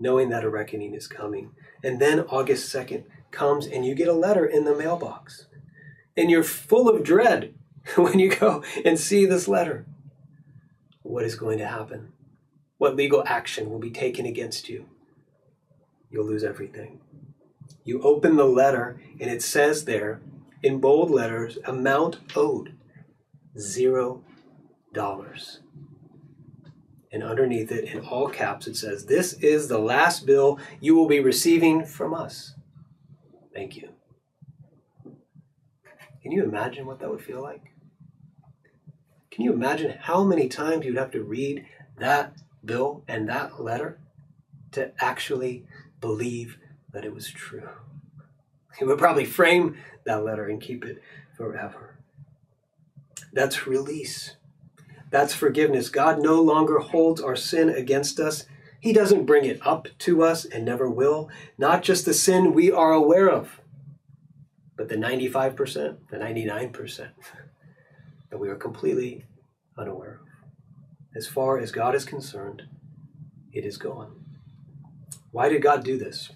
knowing 0.00 0.30
that 0.30 0.44
a 0.44 0.48
reckoning 0.48 0.94
is 0.94 1.06
coming. 1.06 1.50
And 1.84 2.00
then 2.00 2.20
August 2.20 2.74
2nd 2.74 3.04
comes 3.32 3.66
and 3.66 3.84
you 3.84 3.94
get 3.94 4.08
a 4.08 4.14
letter 4.14 4.46
in 4.46 4.64
the 4.64 4.74
mailbox. 4.74 5.44
And 6.16 6.30
you're 6.30 6.42
full 6.42 6.88
of 6.88 7.04
dread 7.04 7.52
when 7.96 8.18
you 8.18 8.34
go 8.34 8.64
and 8.82 8.98
see 8.98 9.26
this 9.26 9.46
letter. 9.46 9.84
What 11.16 11.24
is 11.24 11.34
going 11.34 11.56
to 11.60 11.66
happen? 11.66 12.12
What 12.76 12.94
legal 12.94 13.24
action 13.24 13.70
will 13.70 13.78
be 13.78 13.90
taken 13.90 14.26
against 14.26 14.68
you? 14.68 14.84
You'll 16.10 16.26
lose 16.26 16.44
everything. 16.44 17.00
You 17.84 18.02
open 18.02 18.36
the 18.36 18.44
letter, 18.44 19.00
and 19.18 19.30
it 19.30 19.40
says 19.40 19.86
there 19.86 20.20
in 20.62 20.78
bold 20.78 21.10
letters 21.10 21.56
amount 21.64 22.18
owed 22.36 22.76
zero 23.58 24.24
dollars. 24.92 25.60
And 27.10 27.22
underneath 27.22 27.72
it, 27.72 27.84
in 27.84 28.00
all 28.00 28.28
caps, 28.28 28.66
it 28.66 28.76
says, 28.76 29.06
This 29.06 29.32
is 29.32 29.68
the 29.68 29.78
last 29.78 30.26
bill 30.26 30.58
you 30.82 30.94
will 30.94 31.08
be 31.08 31.20
receiving 31.20 31.86
from 31.86 32.12
us. 32.12 32.56
Thank 33.54 33.74
you. 33.74 33.88
Can 36.22 36.32
you 36.32 36.44
imagine 36.44 36.84
what 36.84 37.00
that 37.00 37.08
would 37.08 37.24
feel 37.24 37.40
like? 37.40 37.72
Can 39.36 39.44
you 39.44 39.52
imagine 39.52 39.98
how 40.00 40.24
many 40.24 40.48
times 40.48 40.86
you'd 40.86 40.96
have 40.96 41.10
to 41.10 41.22
read 41.22 41.66
that 41.98 42.36
bill 42.64 43.04
and 43.06 43.28
that 43.28 43.62
letter 43.62 43.98
to 44.72 44.92
actually 44.98 45.66
believe 46.00 46.56
that 46.92 47.04
it 47.04 47.14
was 47.14 47.30
true. 47.30 47.68
He 48.78 48.84
would 48.86 48.98
probably 48.98 49.26
frame 49.26 49.76
that 50.04 50.24
letter 50.24 50.46
and 50.46 50.58
keep 50.58 50.86
it 50.86 51.02
forever. 51.36 51.98
That's 53.30 53.66
release. 53.66 54.36
That's 55.10 55.34
forgiveness. 55.34 55.90
God 55.90 56.22
no 56.22 56.40
longer 56.40 56.78
holds 56.78 57.20
our 57.20 57.36
sin 57.36 57.68
against 57.68 58.18
us. 58.18 58.46
He 58.80 58.94
doesn't 58.94 59.26
bring 59.26 59.44
it 59.44 59.60
up 59.62 59.88
to 59.98 60.22
us 60.22 60.46
and 60.46 60.64
never 60.64 60.88
will. 60.88 61.28
Not 61.58 61.82
just 61.82 62.06
the 62.06 62.14
sin 62.14 62.54
we 62.54 62.72
are 62.72 62.92
aware 62.92 63.28
of, 63.28 63.60
but 64.78 64.88
the 64.88 64.96
95%, 64.96 65.96
the 66.10 66.16
99% 66.16 67.08
that 68.36 68.42
we 68.42 68.50
are 68.50 68.56
completely 68.56 69.24
unaware 69.78 70.20
of. 70.20 71.16
As 71.16 71.26
far 71.26 71.58
as 71.58 71.72
God 71.72 71.94
is 71.94 72.04
concerned, 72.04 72.64
it 73.50 73.64
is 73.64 73.78
gone. 73.78 74.12
Why 75.30 75.48
did 75.48 75.62
God 75.62 75.82
do 75.82 75.96
this? 75.96 76.32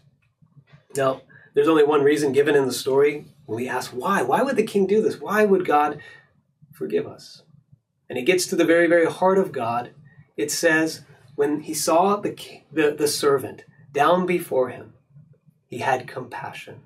Now, 0.96 1.20
there's 1.52 1.68
only 1.68 1.84
one 1.84 2.02
reason 2.02 2.32
given 2.32 2.56
in 2.56 2.64
the 2.64 2.72
story. 2.72 3.26
When 3.44 3.56
we 3.56 3.68
ask 3.68 3.90
why, 3.90 4.22
why 4.22 4.40
would 4.40 4.56
the 4.56 4.62
king 4.62 4.86
do 4.86 5.02
this? 5.02 5.20
Why 5.20 5.44
would 5.44 5.66
God 5.66 6.00
forgive 6.72 7.06
us? 7.06 7.42
And 8.08 8.16
it 8.16 8.24
gets 8.24 8.46
to 8.46 8.56
the 8.56 8.64
very, 8.64 8.86
very 8.86 9.04
heart 9.04 9.36
of 9.36 9.52
God. 9.52 9.90
It 10.38 10.50
says, 10.50 11.02
when 11.34 11.60
he 11.60 11.74
saw 11.74 12.16
the, 12.16 12.34
the, 12.72 12.92
the 12.92 13.08
servant 13.08 13.66
down 13.92 14.24
before 14.24 14.70
him, 14.70 14.94
he 15.66 15.78
had 15.78 16.08
compassion. 16.08 16.80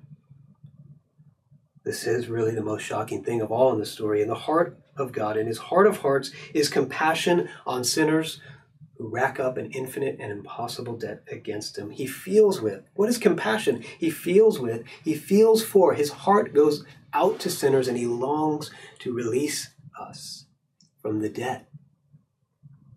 This 1.85 2.05
is 2.05 2.27
really 2.27 2.53
the 2.53 2.61
most 2.61 2.81
shocking 2.81 3.23
thing 3.23 3.39
of 3.39 3.49
all 3.49 3.71
in 3.71 3.79
the 3.79 3.85
story. 3.85 4.21
In 4.21 4.27
the 4.27 4.35
heart 4.35 4.77
of 4.97 5.11
God, 5.11 5.37
in 5.37 5.47
his 5.47 5.57
heart 5.57 5.87
of 5.87 5.97
hearts, 5.97 6.31
is 6.53 6.69
compassion 6.69 7.49
on 7.65 7.83
sinners 7.83 8.39
who 8.97 9.09
rack 9.09 9.39
up 9.39 9.57
an 9.57 9.71
infinite 9.71 10.17
and 10.19 10.31
impossible 10.31 10.95
debt 10.95 11.23
against 11.29 11.77
him. 11.77 11.89
He 11.89 12.07
feels 12.07 12.61
with. 12.61 12.83
What 12.93 13.09
is 13.09 13.17
compassion? 13.17 13.83
He 13.99 14.09
feels 14.09 14.59
with, 14.59 14.83
he 15.03 15.15
feels 15.15 15.63
for. 15.63 15.93
His 15.93 16.11
heart 16.11 16.53
goes 16.53 16.85
out 17.13 17.39
to 17.41 17.49
sinners 17.49 17.87
and 17.87 17.97
he 17.97 18.05
longs 18.05 18.71
to 18.99 19.13
release 19.13 19.69
us 19.99 20.45
from 21.01 21.19
the 21.19 21.29
debt 21.29 21.67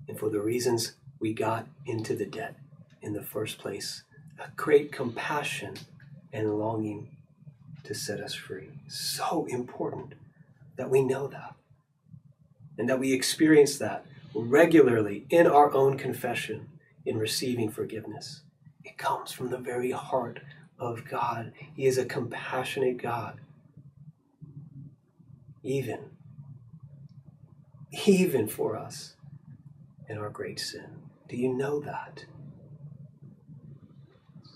and 0.06 0.18
for 0.18 0.30
the 0.30 0.40
reasons 0.40 0.94
we 1.20 1.34
got 1.34 1.66
into 1.84 2.14
the 2.14 2.26
debt 2.26 2.56
in 3.02 3.12
the 3.12 3.22
first 3.22 3.58
place. 3.58 4.04
A 4.38 4.50
great 4.56 4.92
compassion 4.92 5.74
and 6.32 6.58
longing 6.58 7.16
to 7.82 7.94
set 7.94 8.20
us 8.20 8.34
free. 8.34 8.68
So 8.86 9.46
important 9.46 10.14
that 10.76 10.90
we 10.90 11.02
know 11.02 11.26
that 11.26 11.54
and 12.78 12.88
that 12.88 13.00
we 13.00 13.12
experience 13.12 13.76
that 13.78 14.06
regularly 14.34 15.26
in 15.28 15.46
our 15.46 15.72
own 15.74 15.98
confession, 15.98 16.68
in 17.04 17.18
receiving 17.18 17.70
forgiveness. 17.70 18.42
It 18.84 18.96
comes 18.96 19.32
from 19.32 19.50
the 19.50 19.58
very 19.58 19.90
heart 19.90 20.40
of 20.78 21.04
God. 21.04 21.52
He 21.74 21.86
is 21.86 21.98
a 21.98 22.04
compassionate 22.04 22.98
God. 22.98 23.40
Even, 25.62 26.10
even 28.06 28.46
for 28.46 28.76
us 28.76 29.14
in 30.08 30.16
our 30.18 30.30
great 30.30 30.60
sin. 30.60 30.86
Do 31.28 31.36
you 31.36 31.52
know 31.52 31.80
that? 31.80 32.24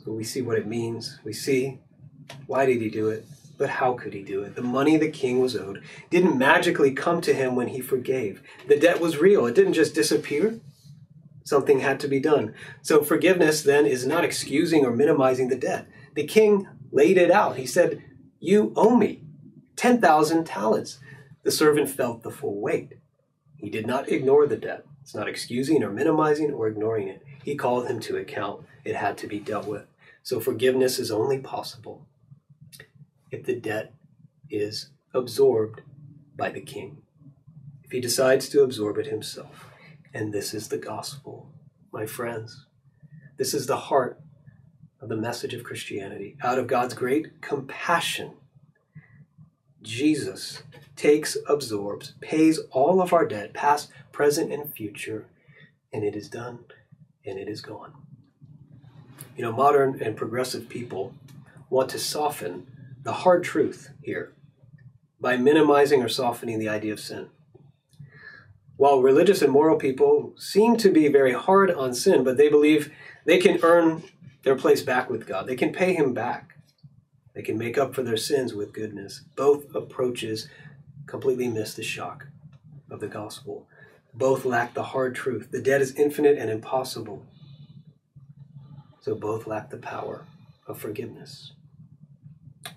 So 0.04 0.12
we 0.12 0.24
see 0.24 0.42
what 0.42 0.58
it 0.58 0.66
means. 0.66 1.18
We 1.24 1.32
see 1.32 1.78
why 2.46 2.66
did 2.66 2.80
he 2.80 2.88
do 2.88 3.08
it? 3.08 3.26
But 3.62 3.70
how 3.70 3.92
could 3.92 4.12
he 4.12 4.24
do 4.24 4.42
it? 4.42 4.56
The 4.56 4.60
money 4.60 4.96
the 4.96 5.08
king 5.08 5.38
was 5.38 5.54
owed 5.54 5.84
didn't 6.10 6.36
magically 6.36 6.90
come 6.90 7.20
to 7.20 7.32
him 7.32 7.54
when 7.54 7.68
he 7.68 7.80
forgave. 7.80 8.42
The 8.66 8.76
debt 8.76 9.00
was 9.00 9.18
real, 9.18 9.46
it 9.46 9.54
didn't 9.54 9.74
just 9.74 9.94
disappear. 9.94 10.58
Something 11.44 11.78
had 11.78 12.00
to 12.00 12.08
be 12.08 12.18
done. 12.18 12.54
So 12.82 13.04
forgiveness 13.04 13.62
then 13.62 13.86
is 13.86 14.04
not 14.04 14.24
excusing 14.24 14.84
or 14.84 14.90
minimizing 14.90 15.46
the 15.46 15.54
debt. 15.54 15.86
The 16.16 16.26
king 16.26 16.66
laid 16.90 17.16
it 17.16 17.30
out. 17.30 17.54
He 17.54 17.64
said, 17.64 18.02
You 18.40 18.72
owe 18.74 18.96
me 18.96 19.22
10,000 19.76 20.44
talents. 20.44 20.98
The 21.44 21.52
servant 21.52 21.88
felt 21.88 22.24
the 22.24 22.32
full 22.32 22.60
weight. 22.60 22.94
He 23.58 23.70
did 23.70 23.86
not 23.86 24.08
ignore 24.08 24.48
the 24.48 24.56
debt. 24.56 24.84
It's 25.02 25.14
not 25.14 25.28
excusing 25.28 25.84
or 25.84 25.92
minimizing 25.92 26.52
or 26.52 26.66
ignoring 26.66 27.06
it. 27.06 27.22
He 27.44 27.54
called 27.54 27.86
him 27.86 28.00
to 28.00 28.16
account. 28.16 28.64
It 28.84 28.96
had 28.96 29.16
to 29.18 29.28
be 29.28 29.38
dealt 29.38 29.68
with. 29.68 29.86
So 30.24 30.40
forgiveness 30.40 30.98
is 30.98 31.12
only 31.12 31.38
possible 31.38 32.08
if 33.32 33.44
the 33.44 33.56
debt 33.56 33.92
is 34.48 34.90
absorbed 35.12 35.80
by 36.36 36.50
the 36.50 36.60
king, 36.60 36.98
if 37.82 37.90
he 37.90 38.00
decides 38.00 38.48
to 38.50 38.62
absorb 38.62 38.98
it 38.98 39.06
himself. 39.06 39.70
And 40.14 40.32
this 40.32 40.54
is 40.54 40.68
the 40.68 40.78
gospel, 40.78 41.48
my 41.90 42.06
friends. 42.06 42.66
This 43.38 43.54
is 43.54 43.66
the 43.66 43.76
heart 43.76 44.20
of 45.00 45.08
the 45.08 45.16
message 45.16 45.54
of 45.54 45.64
Christianity. 45.64 46.36
Out 46.42 46.58
of 46.58 46.66
God's 46.66 46.94
great 46.94 47.40
compassion, 47.40 48.32
Jesus 49.80 50.62
takes, 50.94 51.36
absorbs, 51.48 52.12
pays 52.20 52.60
all 52.70 53.00
of 53.00 53.12
our 53.12 53.26
debt, 53.26 53.54
past, 53.54 53.90
present, 54.12 54.52
and 54.52 54.72
future, 54.72 55.26
and 55.92 56.04
it 56.04 56.14
is 56.14 56.28
done 56.28 56.60
and 57.24 57.38
it 57.38 57.48
is 57.48 57.60
gone. 57.60 57.94
You 59.36 59.42
know, 59.42 59.52
modern 59.52 60.00
and 60.02 60.16
progressive 60.16 60.68
people 60.68 61.14
want 61.70 61.88
to 61.90 61.98
soften 61.98 62.66
the 63.02 63.12
hard 63.12 63.44
truth 63.44 63.90
here 64.02 64.32
by 65.20 65.36
minimizing 65.36 66.02
or 66.02 66.08
softening 66.08 66.58
the 66.58 66.68
idea 66.68 66.92
of 66.92 67.00
sin. 67.00 67.28
While 68.76 69.02
religious 69.02 69.42
and 69.42 69.52
moral 69.52 69.76
people 69.76 70.34
seem 70.36 70.76
to 70.78 70.90
be 70.90 71.08
very 71.08 71.32
hard 71.32 71.70
on 71.70 71.94
sin, 71.94 72.24
but 72.24 72.36
they 72.36 72.48
believe 72.48 72.92
they 73.24 73.38
can 73.38 73.60
earn 73.62 74.02
their 74.42 74.56
place 74.56 74.82
back 74.82 75.08
with 75.08 75.26
God, 75.26 75.46
they 75.46 75.54
can 75.54 75.72
pay 75.72 75.94
Him 75.94 76.12
back, 76.12 76.56
they 77.34 77.42
can 77.42 77.56
make 77.56 77.78
up 77.78 77.94
for 77.94 78.02
their 78.02 78.16
sins 78.16 78.54
with 78.54 78.72
goodness. 78.72 79.22
Both 79.36 79.74
approaches 79.74 80.48
completely 81.06 81.48
miss 81.48 81.74
the 81.74 81.82
shock 81.82 82.26
of 82.90 83.00
the 83.00 83.08
gospel. 83.08 83.68
Both 84.14 84.44
lack 84.44 84.74
the 84.74 84.82
hard 84.82 85.14
truth. 85.14 85.50
The 85.50 85.62
debt 85.62 85.80
is 85.80 85.94
infinite 85.94 86.36
and 86.36 86.50
impossible. 86.50 87.24
So 89.00 89.14
both 89.14 89.46
lack 89.46 89.70
the 89.70 89.78
power 89.78 90.26
of 90.66 90.78
forgiveness 90.78 91.52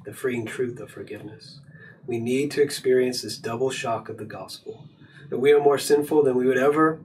the 0.03 0.13
freeing 0.13 0.45
truth 0.45 0.79
of 0.79 0.91
forgiveness. 0.91 1.59
We 2.07 2.19
need 2.19 2.51
to 2.51 2.61
experience 2.61 3.21
this 3.21 3.37
double 3.37 3.71
shock 3.71 4.09
of 4.09 4.17
the 4.17 4.25
gospel 4.25 4.87
that 5.29 5.39
we 5.39 5.51
are 5.51 5.61
more 5.61 5.79
sinful 5.79 6.23
than 6.23 6.35
we 6.35 6.45
would 6.45 6.57
ever 6.57 6.99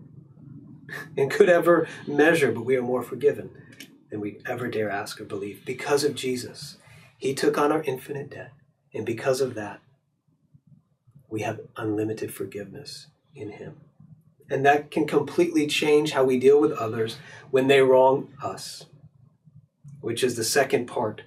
and 1.16 1.30
could 1.30 1.48
ever 1.48 1.88
measure, 2.06 2.52
but 2.52 2.64
we 2.64 2.76
are 2.76 2.82
more 2.82 3.02
forgiven 3.02 3.50
than 4.10 4.20
we 4.20 4.38
ever 4.46 4.68
dare 4.68 4.90
ask 4.90 5.20
or 5.20 5.24
believe 5.24 5.64
because 5.64 6.04
of 6.04 6.14
Jesus. 6.14 6.76
He 7.16 7.34
took 7.34 7.56
on 7.56 7.70
our 7.70 7.82
infinite 7.82 8.30
debt, 8.30 8.52
and 8.92 9.06
because 9.06 9.40
of 9.40 9.54
that, 9.54 9.80
we 11.28 11.42
have 11.42 11.60
unlimited 11.76 12.34
forgiveness 12.34 13.06
in 13.34 13.50
Him. 13.50 13.76
And 14.50 14.66
that 14.66 14.90
can 14.90 15.06
completely 15.06 15.66
change 15.68 16.10
how 16.10 16.24
we 16.24 16.38
deal 16.38 16.60
with 16.60 16.72
others 16.72 17.18
when 17.50 17.68
they 17.68 17.82
wrong 17.82 18.34
us, 18.42 18.86
which 20.00 20.24
is 20.24 20.34
the 20.34 20.44
second 20.44 20.86
part, 20.86 21.22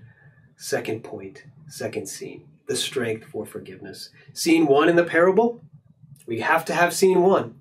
second 0.63 1.03
point 1.03 1.43
second 1.67 2.07
scene 2.07 2.47
the 2.67 2.75
strength 2.77 3.25
for 3.25 3.45
forgiveness. 3.45 4.09
Scene 4.31 4.65
one 4.65 4.87
in 4.87 4.95
the 4.95 5.03
parable, 5.03 5.61
we 6.25 6.39
have 6.39 6.63
to 6.63 6.73
have 6.73 6.93
scene 6.93 7.21
one. 7.21 7.59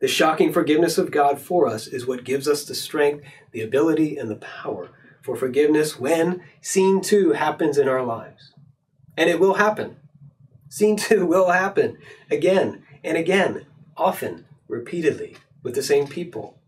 The 0.00 0.08
shocking 0.08 0.52
forgiveness 0.52 0.98
of 0.98 1.12
God 1.12 1.40
for 1.40 1.68
us 1.68 1.86
is 1.86 2.08
what 2.08 2.24
gives 2.24 2.48
us 2.48 2.64
the 2.64 2.74
strength, 2.74 3.24
the 3.52 3.62
ability, 3.62 4.16
and 4.16 4.28
the 4.28 4.34
power 4.34 4.90
for 5.22 5.36
forgiveness 5.36 6.00
when 6.00 6.42
scene 6.60 7.00
two 7.00 7.30
happens 7.30 7.78
in 7.78 7.88
our 7.88 8.02
lives. 8.02 8.52
And 9.16 9.30
it 9.30 9.38
will 9.38 9.54
happen. 9.54 9.96
Scene 10.68 10.96
two 10.96 11.24
will 11.34 11.52
happen 11.52 11.98
again 12.28 12.82
and 13.04 13.16
again, 13.16 13.66
often, 13.96 14.46
repeatedly, 14.66 15.36
with 15.62 15.76
the 15.76 15.82
same 15.84 16.08
people, 16.08 16.58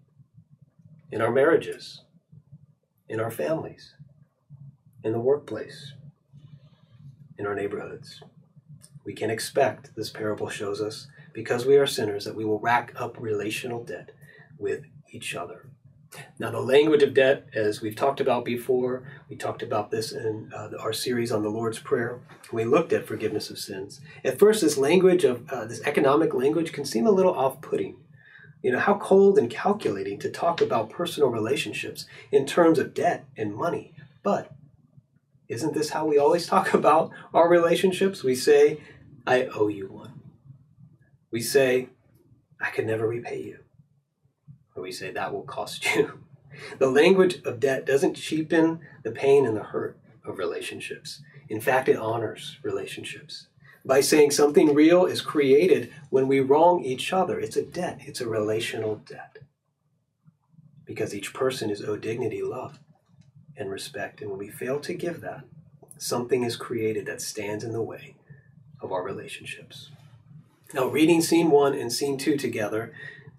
in 1.11 1.21
our 1.21 1.33
marriages, 1.33 2.03
in 3.09 3.19
our 3.19 3.33
families, 3.33 3.96
in 5.07 5.13
the 5.13 5.21
workplace, 5.21 5.93
in 7.39 7.47
our 7.47 7.55
neighborhoods. 7.55 8.21
We 9.05 9.15
can 9.15 9.31
expect, 9.31 9.95
this 9.95 10.11
parable 10.11 10.49
shows 10.49 10.81
us, 10.81 11.07
because 11.33 11.65
we 11.65 11.77
are 11.77 11.87
sinners, 11.87 12.25
that 12.25 12.35
we 12.35 12.45
will 12.45 12.59
rack 12.59 12.93
up 12.97 13.17
relational 13.21 13.85
debt 13.85 14.11
with 14.59 14.83
each 15.13 15.37
other. 15.37 15.67
Now, 16.41 16.51
the 16.51 16.61
language 16.61 17.05
of 17.05 17.15
debt, 17.15 17.47
as 17.55 17.81
we've 17.81 17.95
talked 17.95 18.21
about 18.21 18.45
before, 18.45 19.05
we 19.29 19.37
talked 19.37 19.63
about 19.63 19.93
this 19.93 20.11
in 20.11 20.51
uh, 20.53 20.71
our 20.81 20.93
series 20.93 21.31
on 21.31 21.43
the 21.45 21.51
Lord's 21.51 21.79
Prayer. 21.79 22.19
We 22.53 22.65
looked 22.65 22.93
at 22.93 23.07
forgiveness 23.07 23.49
of 23.49 23.59
sins. 23.59 24.01
At 24.25 24.41
first, 24.41 24.61
this 24.61 24.77
language 24.77 25.23
of 25.23 25.49
uh, 25.49 25.67
this 25.67 25.83
economic 25.83 26.35
language 26.35 26.73
can 26.73 26.85
seem 26.85 27.07
a 27.07 27.13
little 27.13 27.35
off-putting. 27.35 27.97
You 28.63 28.73
know, 28.73 28.81
how 28.81 28.95
cold 28.95 29.39
and 29.39 29.49
calculating 29.49 30.19
to 30.19 30.31
talk 30.31 30.61
about 30.61 30.91
personal 30.91 31.29
relationships 31.29 32.07
in 32.33 32.45
terms 32.45 32.81
of 32.81 32.95
debt 32.95 33.25
and 33.37 33.55
money. 33.55 33.93
But 34.25 34.51
isn't 35.49 35.75
this 35.75 35.91
how 35.91 36.07
we 36.07 36.19
always 36.19 36.47
talk 36.55 36.75
about 36.75 37.11
our 37.33 37.49
relationships? 37.49 38.23
We 38.23 38.35
say, 38.35 38.81
I 39.27 39.45
owe 39.47 39.69
you 39.69 39.89
one. 39.89 40.21
We 41.31 41.41
say, 41.41 41.89
I 42.61 42.71
can 42.71 42.87
never 42.87 43.07
repay 43.07 43.43
you. 43.43 43.59
Or 44.75 44.83
we 44.83 44.93
say, 44.93 45.11
that 45.11 45.33
will 45.33 45.43
cost 45.43 45.95
you. 45.95 46.21
The 46.79 46.91
language 46.91 47.43
of 47.45 47.61
debt 47.61 47.85
doesn't 47.85 48.15
cheapen 48.15 48.81
the 49.03 49.11
pain 49.11 49.45
and 49.45 49.55
the 49.55 49.63
hurt 49.63 49.99
of 50.25 50.39
relationships. 50.39 51.21
In 51.51 51.61
fact, 51.61 51.87
it 51.87 51.97
honors 51.97 52.59
relationships. 52.63 53.49
By 53.85 54.01
saying 54.01 54.31
something 54.31 54.75
real 54.75 55.05
is 55.05 55.21
created 55.21 55.93
when 56.11 56.27
we 56.27 56.41
wrong 56.41 56.83
each 56.83 57.13
other, 57.13 57.39
it's 57.39 57.57
a 57.57 57.63
debt, 57.63 58.01
it's 58.07 58.23
a 58.23 58.29
relational 58.29 58.97
debt. 58.97 59.37
Because 60.87 61.15
each 61.15 61.35
person 61.35 61.69
is 61.69 61.83
owed 61.83 62.01
dignity, 62.01 62.43
love, 62.43 62.81
and 63.57 63.71
respect. 63.71 64.21
And 64.21 64.31
when 64.31 64.39
we 64.39 64.49
fail 64.49 64.81
to 64.81 64.95
give 64.95 65.21
that, 65.21 65.45
something 65.99 66.43
is 66.43 66.57
created 66.57 67.07
that 67.07 67.21
stands 67.21 67.65
in 67.65 67.73
the 67.73 67.83
way 67.83 68.17
of 68.81 68.93
our 68.93 69.03
relationships. 69.03 69.91
Now, 70.75 70.87
reading 70.87 71.23
scene 71.23 71.51
one 71.51 71.75
and 71.75 71.93
scene 71.93 72.19
two 72.19 72.37
together, 72.37 72.93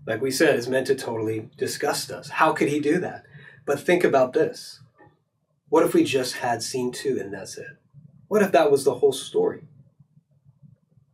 like 0.05 0.21
we 0.21 0.31
said, 0.31 0.55
is 0.55 0.67
meant 0.67 0.87
to 0.87 0.95
totally 0.95 1.49
disgust 1.57 2.11
us. 2.11 2.29
How 2.29 2.53
could 2.53 2.69
he 2.69 2.79
do 2.79 2.99
that? 2.99 3.25
But 3.65 3.79
think 3.79 4.03
about 4.03 4.33
this. 4.33 4.79
What 5.69 5.83
if 5.83 5.93
we 5.93 6.03
just 6.03 6.35
had 6.35 6.63
scene 6.63 6.91
two 6.91 7.19
and 7.19 7.33
that's 7.33 7.57
it? 7.57 7.77
What 8.29 8.41
if 8.41 8.51
that 8.53 8.71
was 8.71 8.85
the 8.85 8.95
whole 8.95 9.11
story? 9.11 9.63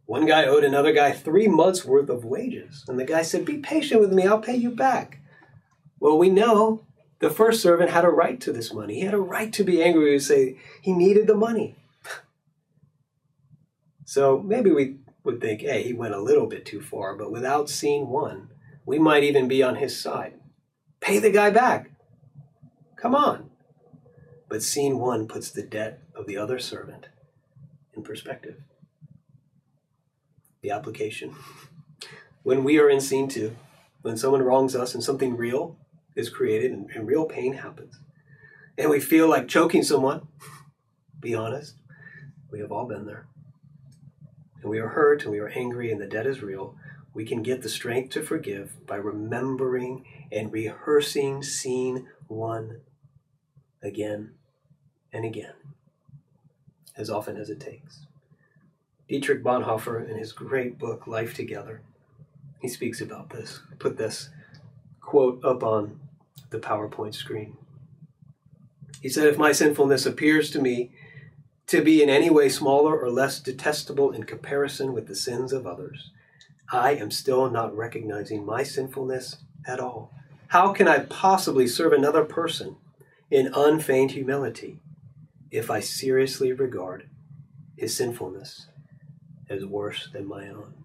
One 0.06 0.26
guy 0.26 0.46
owed 0.46 0.63
another 0.63 0.92
guy 0.92 1.12
three 1.12 1.48
months' 1.48 1.86
worth 1.86 2.10
of 2.10 2.26
wages, 2.26 2.84
and 2.88 3.00
the 3.00 3.06
guy 3.06 3.24
said, 3.24 3.46
Be 3.46 3.58
patient 3.58 4.02
with 4.02 4.12
me, 4.12 4.28
I'll 4.28 4.39
pay 4.39 4.56
you 4.56 4.70
back. 4.70 5.20
Well, 6.00 6.18
we 6.18 6.30
know 6.30 6.86
the 7.24 7.30
first 7.30 7.62
servant 7.62 7.90
had 7.90 8.04
a 8.04 8.10
right 8.10 8.42
to 8.42 8.52
this 8.52 8.74
money. 8.74 8.96
He 8.96 9.06
had 9.06 9.14
a 9.14 9.18
right 9.18 9.54
to 9.54 9.64
be 9.64 9.82
angry 9.82 10.12
and 10.12 10.22
say 10.22 10.58
he 10.82 10.92
needed 10.92 11.26
the 11.26 11.36
money. 11.36 11.78
so 14.06 14.44
maybe 14.46 14.72
we 14.72 14.98
would 15.24 15.40
think, 15.40 15.62
hey, 15.62 15.84
he 15.84 15.94
went 15.94 16.14
a 16.14 16.22
little 16.22 16.48
bit 16.48 16.66
too 16.66 16.82
far, 16.82 17.16
but 17.16 17.32
without 17.32 17.70
scene 17.70 18.10
one, 18.10 18.50
we 18.86 19.00
might 19.00 19.24
even 19.24 19.48
be 19.48 19.64
on 19.64 19.78
his 19.78 19.98
side. 19.98 20.34
Pay 21.00 21.20
the 21.20 21.32
guy 21.32 21.50
back. 21.50 21.92
Come 22.98 23.16
on. 23.16 23.52
But 24.50 24.62
scene 24.62 25.00
one 25.00 25.30
puts 25.30 25.50
the 25.50 25.64
debt 25.64 26.02
of 26.14 26.28
the 26.28 26.36
other 26.36 26.60
servant 26.60 27.08
in 27.94 28.04
perspective. 28.04 28.58
The 30.62 30.72
application. 30.72 31.36
When 32.44 32.66
we 32.66 32.80
are 32.80 32.90
in 32.90 33.00
scene 33.00 33.30
two, 33.30 33.56
when 34.02 34.18
someone 34.18 34.42
wrongs 34.42 34.76
us 34.76 34.94
and 34.94 35.02
something 35.02 35.38
real 35.38 35.78
is 36.15 36.30
created 36.30 36.71
and, 36.71 36.89
and 36.91 37.08
real 37.08 37.26
pain 37.26 37.54
happens. 37.54 37.99
And 38.78 38.89
we 38.89 38.99
feel 38.99 39.30
like 39.30 39.47
choking 39.47 39.84
someone. 39.84 40.28
Be 41.19 41.36
honest. 41.36 41.76
We 42.52 42.60
have 42.60 42.71
all 42.71 42.86
been 42.86 43.06
there. 43.06 43.28
And 44.62 44.69
we 44.69 44.80
are 44.80 44.89
hurt 44.89 45.23
and 45.23 45.32
we 45.32 45.39
are 45.39 45.49
angry 45.49 45.91
and 45.91 45.99
the 45.99 46.08
debt 46.08 46.26
is 46.26 46.41
real. 46.41 46.76
we 47.13 47.26
can 47.26 47.43
get 47.43 47.62
the 47.62 47.69
strength 47.69 48.10
to 48.12 48.23
forgive 48.23 48.86
by 48.88 48.95
remembering 48.95 50.04
and 50.32 50.52
rehearsing 50.52 51.43
scene 51.43 52.08
one 52.28 52.82
again 53.84 54.32
and 55.12 55.23
again, 55.23 55.54
as 56.97 57.10
often 57.10 57.38
as 57.38 57.49
it 57.49 57.60
takes. 57.60 58.08
Dietrich 59.08 59.43
Bonhoeffer, 59.43 60.10
in 60.10 60.17
his 60.17 60.32
great 60.32 60.80
book, 60.80 61.06
Life 61.06 61.36
Together, 61.36 61.82
he 62.60 62.67
speaks 62.67 63.02
about 63.02 63.30
this. 63.30 63.60
Put 63.78 63.97
this 63.97 64.30
quote 65.02 65.43
up 65.43 65.63
on 65.63 65.99
the 66.54 66.60
PowerPoint 66.60 67.16
screen. 67.16 67.58
He 69.02 69.10
said, 69.10 69.28
If 69.28 69.38
my 69.38 69.52
sinfulness 69.52 70.06
appears 70.06 70.50
to 70.52 70.62
me 70.62 70.92
to 71.68 71.84
be 71.84 72.02
in 72.02 72.10
any 72.10 72.30
way 72.30 72.48
smaller 72.48 72.98
or 72.98 73.10
less 73.10 73.42
detestable 73.42 74.12
in 74.12 74.24
comparison 74.24 74.94
with 74.94 75.08
the 75.08 75.16
sins 75.16 75.52
of 75.52 75.68
others, 75.68 76.12
I 76.72 76.92
am 76.92 77.12
still 77.12 77.50
not 77.50 77.76
recognizing 77.76 78.46
my 78.46 78.63
sinfulness 78.63 79.38
at 79.68 79.82
all. 79.82 80.13
How 80.48 80.72
can 80.72 80.88
I 80.88 81.00
possibly 81.00 81.68
serve 81.68 81.92
another 81.92 82.24
person 82.24 82.78
in 83.30 83.52
unfeigned 83.54 84.12
humility 84.12 84.80
if 85.52 85.70
I 85.70 85.80
seriously 85.80 86.54
regard 86.54 87.10
his 87.76 87.96
sinfulness 87.96 88.68
as 89.50 89.66
worse 89.66 90.08
than 90.13 90.28
my 90.28 90.48
own? 90.48 90.76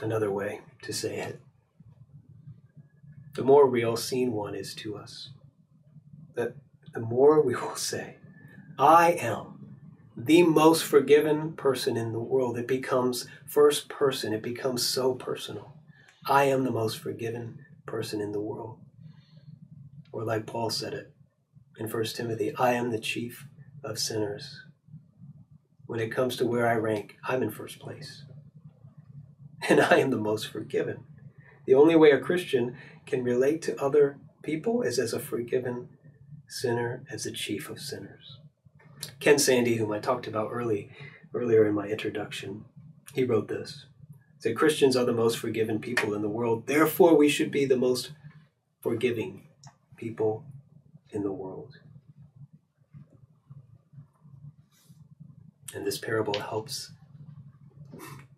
Another 0.00 0.30
way 0.30 0.60
to 0.82 0.92
say 0.92 1.16
it 1.16 1.40
the 3.34 3.42
more 3.42 3.66
real 3.66 3.96
seen 3.96 4.32
one 4.32 4.54
is 4.54 4.74
to 4.76 4.96
us, 4.96 5.30
that 6.34 6.54
the 6.92 7.00
more 7.00 7.40
we 7.40 7.54
will 7.54 7.76
say, 7.76 8.16
I 8.78 9.12
am 9.12 9.76
the 10.16 10.42
most 10.42 10.84
forgiven 10.84 11.52
person 11.52 11.96
in 11.96 12.12
the 12.12 12.20
world. 12.20 12.58
It 12.58 12.68
becomes 12.68 13.26
first 13.46 13.88
person, 13.88 14.32
it 14.32 14.42
becomes 14.42 14.86
so 14.86 15.14
personal. 15.14 15.74
I 16.26 16.44
am 16.44 16.64
the 16.64 16.70
most 16.70 16.98
forgiven 16.98 17.58
person 17.86 18.20
in 18.20 18.32
the 18.32 18.40
world. 18.40 18.78
Or, 20.12 20.24
like 20.24 20.46
Paul 20.46 20.70
said 20.70 20.92
it 20.92 21.12
in 21.78 21.88
1 21.88 22.04
Timothy, 22.06 22.54
I 22.56 22.74
am 22.74 22.90
the 22.90 22.98
chief 22.98 23.46
of 23.82 23.98
sinners. 23.98 24.62
When 25.86 26.00
it 26.00 26.12
comes 26.12 26.36
to 26.36 26.46
where 26.46 26.68
I 26.68 26.74
rank, 26.74 27.16
I'm 27.26 27.42
in 27.42 27.50
first 27.50 27.78
place. 27.78 28.24
And 29.68 29.80
I 29.80 29.98
am 29.98 30.10
the 30.10 30.16
most 30.16 30.48
forgiven. 30.48 31.04
The 31.66 31.74
only 31.74 31.94
way 31.94 32.10
a 32.10 32.18
Christian 32.18 32.76
can 33.12 33.22
relate 33.22 33.60
to 33.60 33.78
other 33.78 34.16
people 34.42 34.80
is 34.80 34.98
as 34.98 35.12
a 35.12 35.18
forgiven 35.18 35.86
sinner, 36.48 37.04
as 37.10 37.24
the 37.24 37.30
chief 37.30 37.68
of 37.68 37.78
sinners. 37.78 38.38
Ken 39.20 39.38
Sande, 39.38 39.76
whom 39.76 39.92
I 39.92 39.98
talked 39.98 40.26
about 40.26 40.48
early, 40.50 40.88
earlier 41.34 41.66
in 41.66 41.74
my 41.74 41.88
introduction, 41.88 42.64
he 43.12 43.24
wrote 43.24 43.48
this. 43.48 43.84
That 44.40 44.56
Christians 44.56 44.96
are 44.96 45.04
the 45.04 45.12
most 45.12 45.36
forgiven 45.36 45.78
people 45.78 46.14
in 46.14 46.22
the 46.22 46.30
world. 46.30 46.66
Therefore, 46.66 47.14
we 47.14 47.28
should 47.28 47.50
be 47.50 47.66
the 47.66 47.76
most 47.76 48.12
forgiving 48.80 49.42
people 49.98 50.46
in 51.10 51.22
the 51.22 51.32
world. 51.32 51.80
And 55.74 55.86
this 55.86 55.98
parable 55.98 56.40
helps 56.40 56.92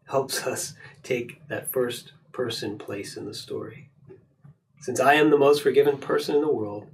helps 0.06 0.44
us 0.44 0.74
take 1.04 1.46
that 1.46 1.72
first 1.72 2.12
person 2.32 2.76
place 2.76 3.16
in 3.16 3.24
the 3.24 3.34
story. 3.34 3.90
Since 4.84 5.00
I 5.00 5.14
am 5.14 5.30
the 5.30 5.38
most 5.38 5.62
forgiven 5.62 5.96
person 5.96 6.34
in 6.34 6.42
the 6.42 6.52
world, 6.52 6.88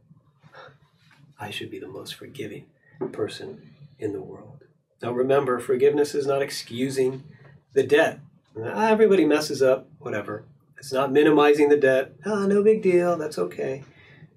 I 1.40 1.50
should 1.50 1.72
be 1.72 1.80
the 1.80 1.88
most 1.88 2.14
forgiving 2.14 2.66
person 3.10 3.72
in 3.98 4.12
the 4.12 4.22
world. 4.22 4.62
Now 5.02 5.10
remember, 5.10 5.58
forgiveness 5.58 6.14
is 6.14 6.24
not 6.24 6.40
excusing 6.40 7.24
the 7.72 7.82
debt. 7.82 8.20
Everybody 8.56 9.24
messes 9.24 9.60
up, 9.60 9.88
whatever. 9.98 10.44
It's 10.78 10.92
not 10.92 11.10
minimizing 11.10 11.68
the 11.68 11.76
debt. 11.76 12.12
Ah, 12.24 12.46
no 12.46 12.62
big 12.62 12.80
deal, 12.80 13.18
that's 13.18 13.38
okay. 13.38 13.82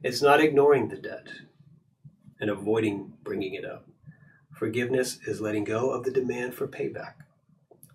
It's 0.01 0.23
not 0.23 0.41
ignoring 0.41 0.87
the 0.87 0.97
debt 0.97 1.27
and 2.39 2.49
avoiding 2.49 3.13
bringing 3.23 3.53
it 3.53 3.65
up. 3.65 3.85
Forgiveness 4.51 5.19
is 5.27 5.41
letting 5.41 5.63
go 5.63 5.91
of 5.91 6.05
the 6.05 6.11
demand 6.11 6.55
for 6.55 6.67
payback. 6.67 7.13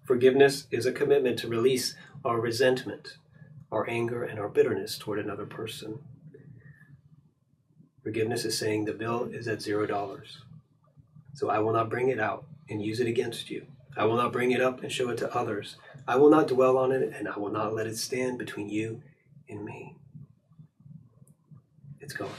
Forgiveness 0.05 0.69
is 0.71 0.87
a 0.87 0.93
commitment 0.93 1.37
to 1.41 1.49
release 1.49 1.97
our 2.25 2.41
resentment, 2.41 3.17
our 3.71 3.89
anger, 3.89 4.25
and 4.25 4.39
our 4.39 4.49
bitterness 4.49 4.99
toward 4.99 5.19
another 5.19 5.47
person. 5.47 5.99
Forgiveness 8.03 8.45
is 8.45 8.59
saying 8.59 8.85
the 8.85 8.93
bill 8.93 9.25
is 9.25 9.47
at 9.47 9.61
zero 9.61 9.87
dollars. 9.87 10.39
So 11.35 11.51
I 11.51 11.59
will 11.59 11.73
not 11.73 11.91
bring 11.91 12.09
it 12.09 12.19
out 12.19 12.47
and 12.69 12.83
use 12.83 13.01
it 13.01 13.07
against 13.07 13.51
you. 13.51 13.67
I 13.97 14.05
will 14.05 14.17
not 14.17 14.33
bring 14.33 14.51
it 14.53 14.61
up 14.61 14.83
and 14.83 14.91
show 14.91 15.09
it 15.11 15.19
to 15.19 15.35
others. 15.35 15.77
I 16.07 16.17
will 16.17 16.31
not 16.31 16.49
dwell 16.49 16.79
on 16.79 16.93
it, 16.93 17.13
and 17.15 17.29
I 17.29 17.39
will 17.39 17.51
not 17.51 17.75
let 17.75 17.87
it 17.87 17.99
stand 17.99 18.39
between 18.39 18.69
you 18.69 19.03
and 19.49 19.65
me. 19.65 19.97
It's 22.01 22.13
gone. 22.13 22.31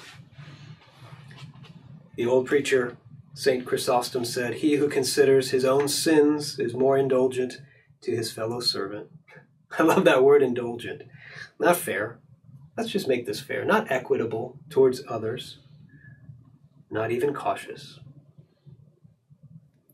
The 2.15 2.25
old 2.25 2.47
preacher, 2.47 2.97
St. 3.33 3.65
Chrysostom, 3.65 4.25
said, 4.25 4.55
He 4.55 4.75
who 4.75 4.89
considers 4.89 5.51
his 5.51 5.63
own 5.63 5.87
sins 5.87 6.59
is 6.59 6.73
more 6.73 6.97
indulgent 6.97 7.61
to 8.01 8.15
his 8.15 8.31
fellow 8.31 8.59
servant. 8.59 9.07
I 9.79 9.83
love 9.83 10.03
that 10.05 10.23
word 10.23 10.41
indulgent. 10.41 11.03
Not 11.59 11.77
fair. 11.77 12.19
Let's 12.77 12.89
just 12.89 13.07
make 13.07 13.25
this 13.25 13.41
fair. 13.41 13.65
Not 13.65 13.91
equitable 13.91 14.57
towards 14.69 15.03
others. 15.07 15.57
Not 16.89 17.11
even 17.11 17.33
cautious. 17.33 17.99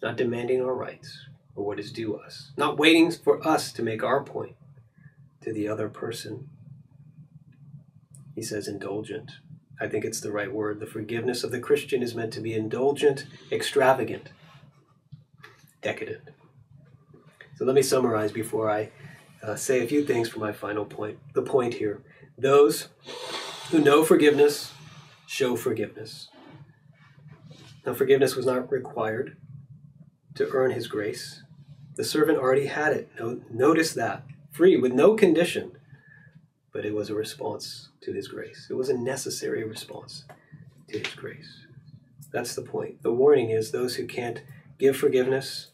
Not 0.02 0.18
demanding 0.18 0.62
our 0.62 0.76
rights 0.76 1.26
or 1.56 1.66
what 1.66 1.80
is 1.80 1.92
due 1.92 2.16
us. 2.16 2.52
Not 2.58 2.78
waiting 2.78 3.12
for 3.12 3.46
us 3.46 3.72
to 3.74 3.82
make 3.82 4.04
our 4.04 4.24
point 4.24 4.56
to 5.42 5.52
the 5.52 5.68
other 5.68 5.90
person. 5.90 6.50
He 8.36 8.44
says 8.44 8.68
indulgent. 8.68 9.32
I 9.80 9.88
think 9.88 10.06
it's 10.06 10.22
the 10.22 10.32
right 10.32 10.52
word. 10.52 10.80
The 10.80 10.86
forgiveness 10.86 11.44
of 11.44 11.52
the 11.52 11.60
Christian 11.60 12.04
is 12.04 12.16
meant 12.16 12.34
to 12.34 12.42
be 12.42 12.54
indulgent, 12.54 13.26
extravagant, 13.52 14.30
decadent. 15.82 16.30
So 17.56 17.66
let 17.66 17.76
me 17.76 17.82
summarize 17.82 18.32
before 18.32 18.70
I 18.70 18.92
uh, 19.46 19.56
say 19.56 19.84
a 19.84 19.88
few 19.88 20.04
things 20.04 20.30
for 20.30 20.40
my 20.40 20.52
final 20.52 20.86
point. 20.86 21.20
The 21.34 21.42
point 21.42 21.76
here 21.76 22.02
those 22.38 22.90
who 23.70 23.80
know 23.80 24.04
forgiveness 24.04 24.74
show 25.28 25.56
forgiveness. 25.56 26.30
Now, 27.86 27.94
forgiveness 27.94 28.36
was 28.36 28.46
not 28.46 28.72
required 28.72 29.38
to 30.36 30.50
earn 30.52 30.72
his 30.72 30.88
grace. 30.88 31.44
The 31.96 32.04
servant 32.04 32.40
already 32.40 32.66
had 32.66 32.94
it. 32.94 33.10
Notice 33.52 33.94
that. 33.94 34.24
Free, 34.52 34.76
with 34.76 34.92
no 34.92 35.16
condition. 35.16 35.74
But 36.74 36.86
it 36.86 36.94
was 36.94 37.10
a 37.10 37.16
response 37.16 37.90
to 38.02 38.12
his 38.12 38.28
grace. 38.28 38.68
It 38.70 38.74
was 38.74 38.90
a 38.90 38.98
necessary 38.98 39.64
response 39.64 40.26
to 40.90 41.00
his 41.00 41.14
grace. 41.14 41.66
That's 42.32 42.56
the 42.56 42.64
point. 42.64 43.02
The 43.02 43.14
warning 43.14 43.52
is 43.52 43.72
those 43.72 43.96
who 43.96 44.08
can't 44.08 44.42
give 44.78 44.98
forgiveness 44.98 45.68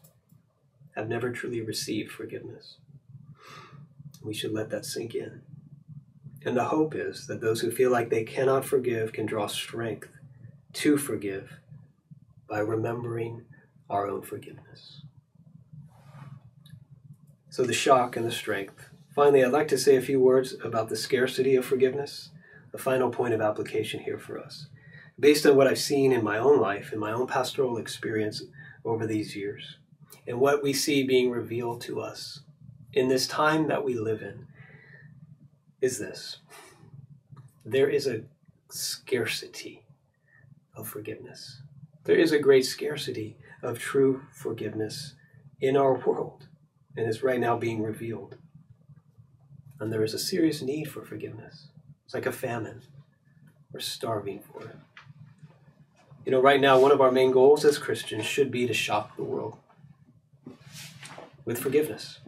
have 0.94 1.08
never 1.08 1.32
truly 1.32 1.60
received 1.60 2.12
forgiveness. 2.12 2.76
We 4.24 4.34
should 4.34 4.52
let 4.52 4.70
that 4.70 4.84
sink 4.84 5.14
in. 5.14 5.42
And 6.44 6.56
the 6.56 6.64
hope 6.64 6.94
is 6.94 7.26
that 7.26 7.40
those 7.40 7.60
who 7.60 7.70
feel 7.70 7.90
like 7.90 8.10
they 8.10 8.24
cannot 8.24 8.64
forgive 8.64 9.12
can 9.12 9.26
draw 9.26 9.46
strength 9.46 10.08
to 10.74 10.96
forgive 10.96 11.60
by 12.48 12.58
remembering 12.58 13.44
our 13.88 14.08
own 14.08 14.22
forgiveness. 14.22 15.02
So, 17.48 17.64
the 17.64 17.72
shock 17.72 18.16
and 18.16 18.26
the 18.26 18.32
strength. 18.32 18.88
Finally, 19.14 19.44
I'd 19.44 19.52
like 19.52 19.68
to 19.68 19.78
say 19.78 19.96
a 19.96 20.00
few 20.00 20.18
words 20.18 20.54
about 20.64 20.88
the 20.88 20.96
scarcity 20.96 21.54
of 21.54 21.66
forgiveness, 21.66 22.30
the 22.72 22.78
final 22.78 23.10
point 23.10 23.34
of 23.34 23.42
application 23.42 24.00
here 24.00 24.18
for 24.18 24.38
us. 24.38 24.68
Based 25.20 25.44
on 25.44 25.54
what 25.54 25.66
I've 25.66 25.78
seen 25.78 26.12
in 26.12 26.24
my 26.24 26.38
own 26.38 26.58
life, 26.58 26.92
in 26.94 26.98
my 26.98 27.12
own 27.12 27.26
pastoral 27.26 27.76
experience 27.76 28.42
over 28.84 29.06
these 29.06 29.36
years, 29.36 29.76
and 30.26 30.40
what 30.40 30.62
we 30.62 30.72
see 30.72 31.02
being 31.02 31.30
revealed 31.30 31.82
to 31.82 32.00
us 32.00 32.40
in 32.92 33.08
this 33.08 33.26
time 33.26 33.68
that 33.68 33.84
we 33.84 33.94
live 33.94 34.22
in, 34.22 34.46
is 35.80 35.98
this 35.98 36.38
there 37.64 37.88
is 37.88 38.06
a 38.06 38.22
scarcity 38.70 39.84
of 40.74 40.88
forgiveness. 40.88 41.62
There 42.04 42.16
is 42.16 42.32
a 42.32 42.38
great 42.38 42.64
scarcity 42.64 43.36
of 43.62 43.78
true 43.78 44.22
forgiveness 44.32 45.14
in 45.60 45.76
our 45.76 45.94
world, 45.94 46.48
and 46.96 47.08
is 47.08 47.22
right 47.22 47.38
now 47.38 47.56
being 47.56 47.82
revealed. 47.82 48.36
And 49.78 49.92
there 49.92 50.02
is 50.02 50.14
a 50.14 50.18
serious 50.18 50.62
need 50.62 50.90
for 50.90 51.02
forgiveness. 51.02 51.68
It's 52.04 52.14
like 52.14 52.26
a 52.26 52.32
famine. 52.32 52.82
We're 53.72 53.80
starving 53.80 54.40
for 54.40 54.62
it. 54.62 54.76
You 56.24 56.32
know, 56.32 56.40
right 56.40 56.60
now, 56.60 56.78
one 56.78 56.92
of 56.92 57.00
our 57.00 57.10
main 57.10 57.30
goals 57.30 57.64
as 57.64 57.78
Christians 57.78 58.24
should 58.24 58.50
be 58.50 58.66
to 58.66 58.74
shock 58.74 59.16
the 59.16 59.24
world 59.24 59.56
with 61.44 61.58
forgiveness, 61.58 62.18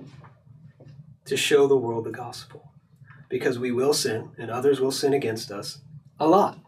to 1.27 1.37
show 1.37 1.67
the 1.67 1.77
world 1.77 2.05
the 2.05 2.11
gospel. 2.11 2.73
Because 3.29 3.59
we 3.59 3.73
will 3.73 3.95
sin, 3.95 4.31
and 4.39 4.51
others 4.51 4.81
will 4.81 4.93
sin 4.93 5.13
against 5.13 5.51
us 5.51 5.81
a 6.21 6.29
lot. 6.29 6.59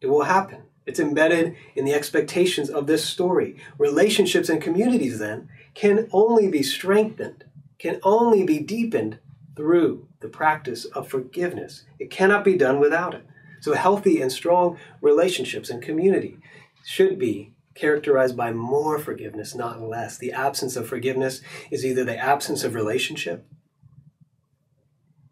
It 0.00 0.08
will 0.08 0.24
happen. 0.24 0.62
It's 0.84 0.98
embedded 0.98 1.56
in 1.76 1.84
the 1.84 1.94
expectations 1.94 2.68
of 2.68 2.86
this 2.86 3.04
story. 3.04 3.56
Relationships 3.78 4.48
and 4.48 4.60
communities, 4.60 5.18
then, 5.18 5.48
can 5.74 6.08
only 6.12 6.48
be 6.48 6.62
strengthened, 6.62 7.44
can 7.78 8.00
only 8.02 8.44
be 8.44 8.58
deepened 8.58 9.18
through 9.56 10.08
the 10.20 10.28
practice 10.28 10.84
of 10.86 11.08
forgiveness. 11.08 11.84
It 11.98 12.10
cannot 12.10 12.44
be 12.44 12.56
done 12.56 12.80
without 12.80 13.14
it. 13.14 13.24
So, 13.60 13.74
healthy 13.74 14.20
and 14.20 14.32
strong 14.32 14.76
relationships 15.00 15.70
and 15.70 15.80
community 15.80 16.38
should 16.84 17.18
be 17.18 17.52
characterized 17.74 18.36
by 18.36 18.52
more 18.52 18.98
forgiveness, 18.98 19.54
not 19.54 19.80
less. 19.80 20.18
The 20.18 20.32
absence 20.32 20.76
of 20.76 20.88
forgiveness 20.88 21.40
is 21.70 21.84
either 21.84 22.04
the 22.04 22.16
absence 22.16 22.64
of 22.64 22.74
relationship 22.74 23.46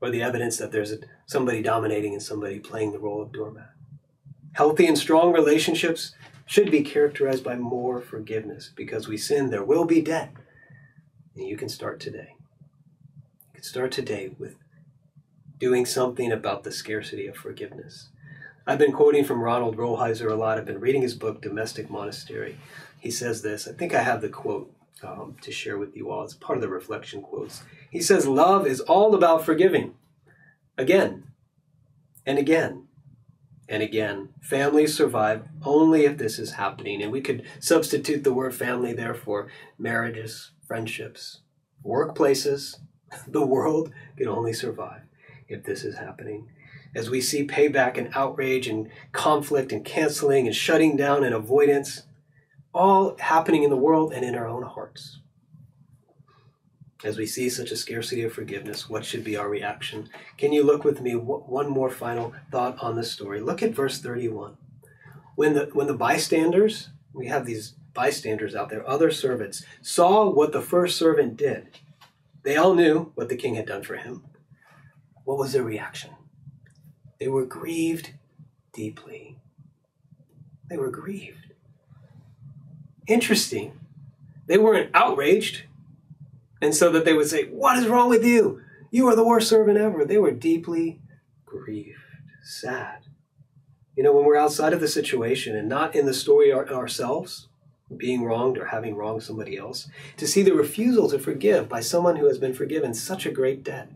or 0.00 0.10
the 0.10 0.22
evidence 0.22 0.56
that 0.56 0.72
there's 0.72 0.94
somebody 1.26 1.62
dominating 1.62 2.14
and 2.14 2.22
somebody 2.22 2.58
playing 2.58 2.92
the 2.92 2.98
role 2.98 3.22
of 3.22 3.32
doormat. 3.32 3.70
Healthy 4.52 4.86
and 4.86 4.98
strong 4.98 5.32
relationships 5.32 6.14
should 6.46 6.70
be 6.70 6.82
characterized 6.82 7.44
by 7.44 7.54
more 7.54 8.00
forgiveness 8.00 8.72
because 8.74 9.06
we 9.06 9.16
sin, 9.16 9.50
there 9.50 9.62
will 9.62 9.84
be 9.84 10.00
debt. 10.00 10.32
And 11.36 11.46
you 11.46 11.56
can 11.56 11.68
start 11.68 12.00
today. 12.00 12.34
You 13.46 13.54
can 13.54 13.62
start 13.62 13.92
today 13.92 14.30
with 14.36 14.56
doing 15.58 15.86
something 15.86 16.32
about 16.32 16.64
the 16.64 16.72
scarcity 16.72 17.26
of 17.26 17.36
forgiveness. 17.36 18.08
I've 18.70 18.78
been 18.78 18.92
quoting 18.92 19.24
from 19.24 19.42
Ronald 19.42 19.76
Rolheiser 19.76 20.30
a 20.30 20.36
lot. 20.36 20.56
I've 20.56 20.64
been 20.64 20.78
reading 20.78 21.02
his 21.02 21.16
book, 21.16 21.42
Domestic 21.42 21.90
Monastery. 21.90 22.56
He 23.00 23.10
says 23.10 23.42
this. 23.42 23.66
I 23.66 23.72
think 23.72 23.92
I 23.92 24.02
have 24.02 24.20
the 24.20 24.28
quote 24.28 24.72
um, 25.02 25.34
to 25.40 25.50
share 25.50 25.76
with 25.76 25.96
you 25.96 26.08
all. 26.08 26.22
It's 26.22 26.34
part 26.34 26.56
of 26.56 26.62
the 26.62 26.68
reflection 26.68 27.20
quotes. 27.20 27.64
He 27.90 28.00
says, 28.00 28.28
Love 28.28 28.68
is 28.68 28.78
all 28.78 29.12
about 29.12 29.44
forgiving. 29.44 29.96
Again 30.78 31.32
and 32.24 32.38
again 32.38 32.86
and 33.68 33.82
again. 33.82 34.28
Families 34.40 34.96
survive 34.96 35.48
only 35.64 36.04
if 36.04 36.16
this 36.16 36.38
is 36.38 36.52
happening. 36.52 37.02
And 37.02 37.10
we 37.10 37.22
could 37.22 37.42
substitute 37.58 38.22
the 38.22 38.32
word 38.32 38.54
family 38.54 38.92
there 38.92 39.14
for 39.14 39.48
marriages, 39.78 40.52
friendships, 40.68 41.40
workplaces. 41.84 42.76
The 43.26 43.44
world 43.44 43.90
can 44.16 44.28
only 44.28 44.52
survive 44.52 45.02
if 45.48 45.64
this 45.64 45.82
is 45.82 45.96
happening. 45.96 46.46
As 46.94 47.08
we 47.08 47.20
see 47.20 47.46
payback 47.46 47.96
and 47.96 48.10
outrage 48.14 48.66
and 48.66 48.90
conflict 49.12 49.72
and 49.72 49.84
canceling 49.84 50.46
and 50.46 50.56
shutting 50.56 50.96
down 50.96 51.24
and 51.24 51.34
avoidance, 51.34 52.02
all 52.72 53.16
happening 53.18 53.62
in 53.62 53.70
the 53.70 53.76
world 53.76 54.12
and 54.12 54.24
in 54.24 54.34
our 54.34 54.46
own 54.46 54.62
hearts. 54.62 55.18
As 57.02 57.16
we 57.16 57.26
see 57.26 57.48
such 57.48 57.70
a 57.70 57.76
scarcity 57.76 58.22
of 58.24 58.32
forgiveness, 58.32 58.88
what 58.88 59.04
should 59.04 59.24
be 59.24 59.36
our 59.36 59.48
reaction? 59.48 60.10
Can 60.36 60.52
you 60.52 60.62
look 60.62 60.84
with 60.84 61.00
me 61.00 61.14
one 61.14 61.68
more 61.68 61.90
final 61.90 62.34
thought 62.52 62.76
on 62.82 62.94
this 62.94 63.10
story? 63.10 63.40
Look 63.40 63.62
at 63.62 63.74
verse 63.74 64.00
31. 64.00 64.58
When 65.34 65.54
the 65.54 65.70
when 65.72 65.86
the 65.86 65.94
bystanders, 65.94 66.90
we 67.14 67.28
have 67.28 67.46
these 67.46 67.74
bystanders 67.94 68.54
out 68.54 68.68
there, 68.68 68.86
other 68.86 69.10
servants, 69.10 69.64
saw 69.80 70.28
what 70.28 70.52
the 70.52 70.60
first 70.60 70.98
servant 70.98 71.38
did. 71.38 71.78
They 72.42 72.56
all 72.56 72.74
knew 72.74 73.12
what 73.14 73.30
the 73.30 73.36
king 73.36 73.54
had 73.54 73.66
done 73.66 73.82
for 73.82 73.96
him. 73.96 74.24
What 75.24 75.38
was 75.38 75.52
their 75.52 75.62
reaction? 75.62 76.10
They 77.20 77.28
were 77.28 77.44
grieved 77.44 78.14
deeply. 78.72 79.36
They 80.68 80.78
were 80.78 80.90
grieved. 80.90 81.52
Interesting. 83.06 83.78
They 84.46 84.56
weren't 84.56 84.90
outraged. 84.94 85.64
And 86.62 86.74
so 86.74 86.90
that 86.92 87.04
they 87.04 87.12
would 87.12 87.28
say, 87.28 87.44
What 87.44 87.78
is 87.78 87.86
wrong 87.86 88.08
with 88.08 88.24
you? 88.24 88.62
You 88.90 89.06
are 89.08 89.16
the 89.16 89.24
worst 89.24 89.48
servant 89.48 89.78
ever. 89.78 90.04
They 90.04 90.18
were 90.18 90.32
deeply 90.32 91.00
grieved, 91.44 91.98
sad. 92.42 93.06
You 93.96 94.02
know, 94.02 94.12
when 94.14 94.24
we're 94.24 94.36
outside 94.36 94.72
of 94.72 94.80
the 94.80 94.88
situation 94.88 95.56
and 95.56 95.68
not 95.68 95.94
in 95.94 96.06
the 96.06 96.14
story 96.14 96.52
ourselves, 96.52 97.48
being 97.96 98.24
wronged 98.24 98.56
or 98.56 98.66
having 98.66 98.94
wronged 98.94 99.22
somebody 99.22 99.56
else, 99.56 99.88
to 100.16 100.26
see 100.26 100.42
the 100.42 100.54
refusal 100.54 101.10
to 101.10 101.18
forgive 101.18 101.68
by 101.68 101.80
someone 101.80 102.16
who 102.16 102.26
has 102.26 102.38
been 102.38 102.54
forgiven 102.54 102.94
such 102.94 103.26
a 103.26 103.30
great 103.30 103.62
debt 103.62 103.90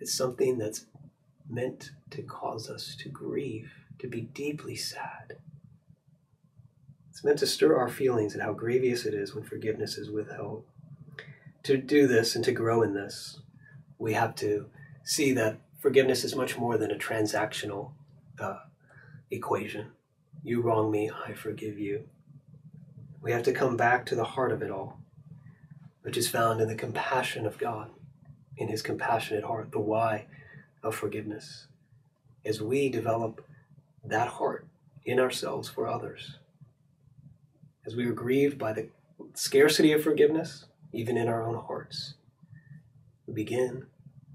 is 0.00 0.12
something 0.12 0.58
that's 0.58 0.86
meant 1.48 1.90
to 2.10 2.22
cause 2.22 2.68
us 2.68 2.96
to 3.00 3.08
grieve, 3.08 3.70
to 3.98 4.06
be 4.06 4.22
deeply 4.22 4.76
sad. 4.76 5.38
It's 7.10 7.24
meant 7.24 7.38
to 7.40 7.46
stir 7.46 7.76
our 7.76 7.88
feelings 7.88 8.34
and 8.34 8.42
how 8.42 8.52
grievous 8.52 9.04
it 9.04 9.14
is 9.14 9.34
when 9.34 9.44
forgiveness 9.44 9.98
is 9.98 10.10
withheld 10.10 10.64
to 11.68 11.76
do 11.76 12.06
this 12.06 12.34
and 12.34 12.42
to 12.46 12.52
grow 12.52 12.80
in 12.82 12.94
this, 12.94 13.40
we 13.98 14.14
have 14.14 14.34
to 14.36 14.70
see 15.04 15.32
that 15.32 15.58
forgiveness 15.78 16.24
is 16.24 16.34
much 16.34 16.56
more 16.56 16.78
than 16.78 16.90
a 16.90 16.96
transactional 16.96 17.90
uh, 18.38 18.60
equation. 19.30 19.88
You 20.42 20.62
wrong 20.62 20.90
me, 20.90 21.10
I 21.26 21.34
forgive 21.34 21.78
you. 21.78 22.08
We 23.20 23.32
have 23.32 23.42
to 23.42 23.52
come 23.52 23.76
back 23.76 24.06
to 24.06 24.14
the 24.14 24.24
heart 24.24 24.50
of 24.50 24.62
it 24.62 24.70
all, 24.70 24.98
which 26.00 26.16
is 26.16 26.30
found 26.30 26.62
in 26.62 26.68
the 26.68 26.74
compassion 26.74 27.44
of 27.44 27.58
God, 27.58 27.90
in 28.56 28.68
His 28.68 28.80
compassionate 28.80 29.44
heart, 29.44 29.70
the 29.72 29.78
why 29.78 30.26
of 30.82 30.94
forgiveness. 30.94 31.66
As 32.44 32.62
we 32.62 32.88
develop 32.88 33.44
that 34.04 34.28
heart 34.28 34.66
in 35.04 35.18
ourselves 35.18 35.68
for 35.68 35.88
others, 35.88 36.38
as 37.86 37.96
we 37.96 38.06
are 38.06 38.12
grieved 38.12 38.58
by 38.58 38.72
the 38.72 38.88
scarcity 39.34 39.92
of 39.92 40.02
forgiveness, 40.02 40.66
even 40.92 41.16
in 41.16 41.28
our 41.28 41.42
own 41.42 41.56
hearts. 41.56 42.14
We 43.26 43.34
begin 43.34 43.86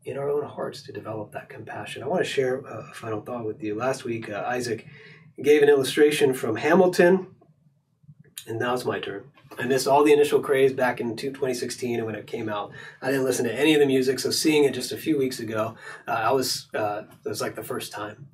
in 0.05 0.17
our 0.17 0.29
own 0.29 0.45
hearts 0.45 0.81
to 0.83 0.91
develop 0.91 1.31
that 1.31 1.49
compassion. 1.49 2.03
I 2.03 2.07
want 2.07 2.23
to 2.23 2.29
share 2.29 2.57
a 2.59 2.93
final 2.93 3.21
thought 3.21 3.45
with 3.45 3.61
you. 3.63 3.75
Last 3.75 4.03
week, 4.03 4.29
uh, 4.29 4.43
Isaac 4.45 4.85
gave 5.41 5.63
an 5.63 5.69
illustration 5.69 6.33
from 6.33 6.57
Hamilton, 6.57 7.27
and 8.47 8.59
now 8.59 8.73
it's 8.73 8.85
my 8.85 8.99
turn. 8.99 9.23
I 9.57 9.65
missed 9.65 9.87
all 9.87 10.03
the 10.03 10.13
initial 10.13 10.39
craze 10.39 10.73
back 10.73 10.99
in 10.99 11.15
2016 11.15 11.97
and 11.97 12.05
when 12.05 12.15
it 12.15 12.25
came 12.27 12.49
out. 12.49 12.71
I 13.01 13.11
didn't 13.11 13.25
listen 13.25 13.45
to 13.45 13.53
any 13.53 13.73
of 13.73 13.79
the 13.79 13.85
music, 13.85 14.19
so 14.19 14.31
seeing 14.31 14.63
it 14.63 14.73
just 14.73 14.91
a 14.91 14.97
few 14.97 15.17
weeks 15.17 15.39
ago, 15.39 15.75
uh, 16.07 16.11
I 16.11 16.31
was 16.31 16.67
uh, 16.73 17.03
it 17.25 17.29
was 17.29 17.41
like 17.41 17.55
the 17.55 17.63
first 17.63 17.91
time, 17.91 18.27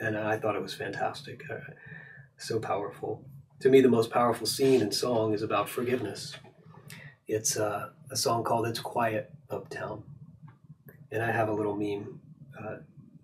and 0.00 0.16
I 0.16 0.38
thought 0.38 0.56
it 0.56 0.62
was 0.62 0.74
fantastic, 0.74 1.42
uh, 1.50 1.72
so 2.36 2.58
powerful. 2.58 3.24
To 3.60 3.70
me, 3.70 3.80
the 3.80 3.88
most 3.88 4.10
powerful 4.10 4.46
scene 4.46 4.82
and 4.82 4.92
song 4.92 5.32
is 5.32 5.42
about 5.42 5.68
forgiveness. 5.68 6.36
It's 7.26 7.56
uh, 7.56 7.90
a 8.10 8.16
song 8.16 8.44
called 8.44 8.66
It's 8.66 8.78
Quiet 8.78 9.32
Uptown. 9.50 10.04
And 11.10 11.22
I 11.22 11.32
have 11.32 11.48
a 11.48 11.52
little 11.52 11.74
meme 11.74 12.20
uh, 12.58 12.76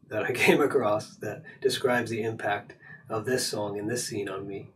that 0.08 0.24
I 0.24 0.32
came 0.32 0.60
across 0.60 1.16
that 1.16 1.42
describes 1.60 2.10
the 2.10 2.22
impact 2.22 2.74
of 3.08 3.26
this 3.26 3.46
song 3.46 3.78
and 3.78 3.88
this 3.88 4.06
scene 4.06 4.28
on 4.28 4.46
me. 4.46 4.70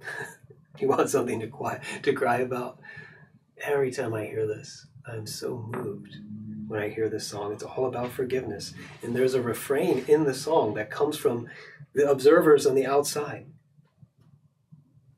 you 0.80 0.88
want 0.88 1.10
something 1.10 1.40
to, 1.40 1.80
to 2.02 2.12
cry 2.12 2.38
about? 2.38 2.78
Every 3.60 3.90
time 3.90 4.14
I 4.14 4.26
hear 4.26 4.46
this, 4.46 4.86
I'm 5.06 5.26
so 5.26 5.68
moved 5.74 6.16
when 6.68 6.80
I 6.80 6.88
hear 6.88 7.08
this 7.08 7.26
song. 7.26 7.52
It's 7.52 7.62
all 7.62 7.86
about 7.86 8.12
forgiveness. 8.12 8.74
And 9.02 9.14
there's 9.14 9.34
a 9.34 9.42
refrain 9.42 10.04
in 10.06 10.24
the 10.24 10.34
song 10.34 10.74
that 10.74 10.90
comes 10.90 11.16
from 11.16 11.48
the 11.94 12.08
observers 12.08 12.66
on 12.66 12.74
the 12.74 12.86
outside. 12.86 13.46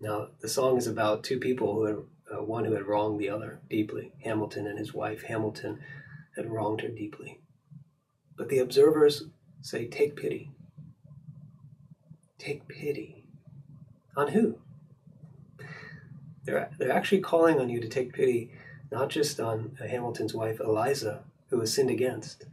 Now, 0.00 0.28
the 0.40 0.48
song 0.48 0.78
is 0.78 0.86
about 0.86 1.24
two 1.24 1.38
people 1.38 1.74
who 1.74 2.06
uh, 2.32 2.42
one 2.42 2.64
who 2.64 2.74
had 2.74 2.86
wronged 2.86 3.18
the 3.18 3.28
other 3.28 3.60
deeply. 3.68 4.12
Hamilton 4.22 4.66
and 4.66 4.78
his 4.78 4.94
wife, 4.94 5.22
Hamilton, 5.22 5.80
had 6.36 6.50
wronged 6.50 6.80
her 6.80 6.88
deeply. 6.88 7.40
But 8.36 8.48
the 8.48 8.58
observers 8.58 9.24
say, 9.60 9.86
Take 9.86 10.16
pity. 10.16 10.52
Take 12.38 12.68
pity. 12.68 13.26
On 14.16 14.28
who? 14.28 14.60
They're, 16.50 16.70
they're 16.78 16.92
actually 16.92 17.20
calling 17.20 17.60
on 17.60 17.68
you 17.68 17.80
to 17.80 17.88
take 17.88 18.12
pity 18.12 18.50
not 18.90 19.08
just 19.08 19.38
on 19.38 19.76
Hamilton's 19.78 20.34
wife, 20.34 20.58
Eliza, 20.58 21.22
who 21.48 21.58
was 21.58 21.72
sinned 21.72 21.90
against, 21.90 22.44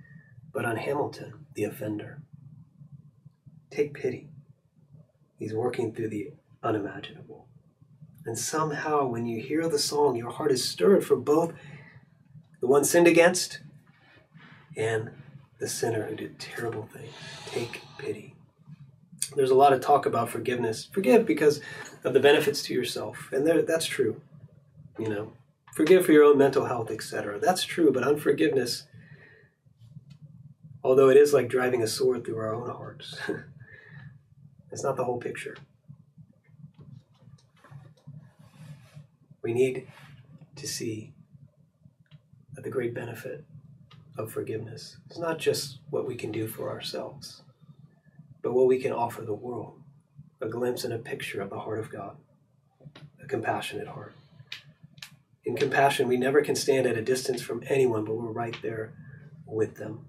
but 0.54 0.66
on 0.66 0.76
Hamilton, 0.76 1.48
the 1.56 1.64
offender. 1.64 2.22
Take 3.72 3.96
pity. 3.96 4.30
He's 5.40 5.54
working 5.54 5.94
through 5.94 6.10
the 6.10 6.34
unimaginable. 6.62 7.48
And 8.24 8.38
somehow, 8.38 9.08
when 9.08 9.26
you 9.26 9.42
hear 9.42 9.68
the 9.68 9.80
song, 9.80 10.16
your 10.16 10.30
heart 10.30 10.52
is 10.52 10.64
stirred 10.64 11.04
for 11.04 11.16
both 11.16 11.54
the 12.62 12.68
one 12.68 12.84
sinned 12.84 13.08
against 13.08 13.62
and 14.76 15.10
the 15.60 15.68
sinner 15.68 16.04
who 16.04 16.16
did 16.16 16.40
terrible 16.40 16.88
things. 16.94 17.14
Take 17.48 17.82
pity. 17.98 18.36
There's 19.36 19.52
a 19.52 19.56
lot 19.56 19.74
of 19.74 19.82
talk 19.82 20.06
about 20.06 20.30
forgiveness. 20.30 20.86
Forgive 20.86 21.26
because 21.26 21.62
of 22.08 22.14
the 22.14 22.20
benefits 22.20 22.64
to 22.64 22.74
yourself. 22.74 23.30
And 23.32 23.46
there, 23.46 23.62
that's 23.62 23.86
true. 23.86 24.22
You 24.98 25.10
know, 25.10 25.34
forgive 25.76 26.06
for 26.06 26.14
your 26.14 26.24
own 26.24 26.38
mental 26.38 26.66
health, 26.66 26.90
etc. 26.90 27.38
That's 27.38 27.64
true, 27.64 27.92
but 27.92 28.04
unforgiveness, 28.04 28.84
although 30.84 31.10
it 31.10 31.18
is 31.18 31.34
like 31.34 31.50
driving 31.50 31.84
a 31.84 31.88
sword 31.88 32.26
through 32.26 32.38
our 32.38 32.56
own 32.56 32.70
hearts, 32.70 33.16
it's 34.72 34.84
not 34.84 34.96
the 34.96 35.04
whole 35.04 35.20
picture. 35.20 35.58
We 39.44 39.54
need 39.54 39.88
to 40.56 40.68
see 40.68 41.14
that 42.54 42.64
the 42.64 42.70
great 42.70 42.94
benefit 42.94 43.46
of 44.18 44.32
forgiveness 44.32 44.98
is 45.12 45.20
not 45.20 45.38
just 45.38 45.80
what 45.90 46.08
we 46.08 46.16
can 46.16 46.32
do 46.32 46.48
for 46.48 46.70
ourselves, 46.70 47.44
but 48.42 48.54
what 48.54 48.66
we 48.66 48.80
can 48.80 48.92
offer 48.92 49.22
the 49.22 49.34
world. 49.34 49.82
A 50.42 50.48
glimpse 50.48 50.84
and 50.84 50.94
a 50.94 51.00
picture 51.00 51.42
of 51.42 51.50
the 51.50 51.60
heart 51.60 51.80
of 51.80 51.92
God, 51.92 52.18
a 53.24 53.28
compassionate 53.28 53.88
heart. 53.88 54.14
In 55.46 55.56
compassion, 55.56 56.08
we 56.08 56.18
never 56.18 56.42
can 56.42 56.56
stand 56.56 56.86
at 56.86 56.98
a 56.98 57.02
distance 57.02 57.42
from 57.42 57.64
anyone, 57.68 58.04
but 58.04 58.16
we're 58.16 58.32
right 58.32 58.56
there 58.62 58.94
with 59.46 59.76
them, 59.76 60.08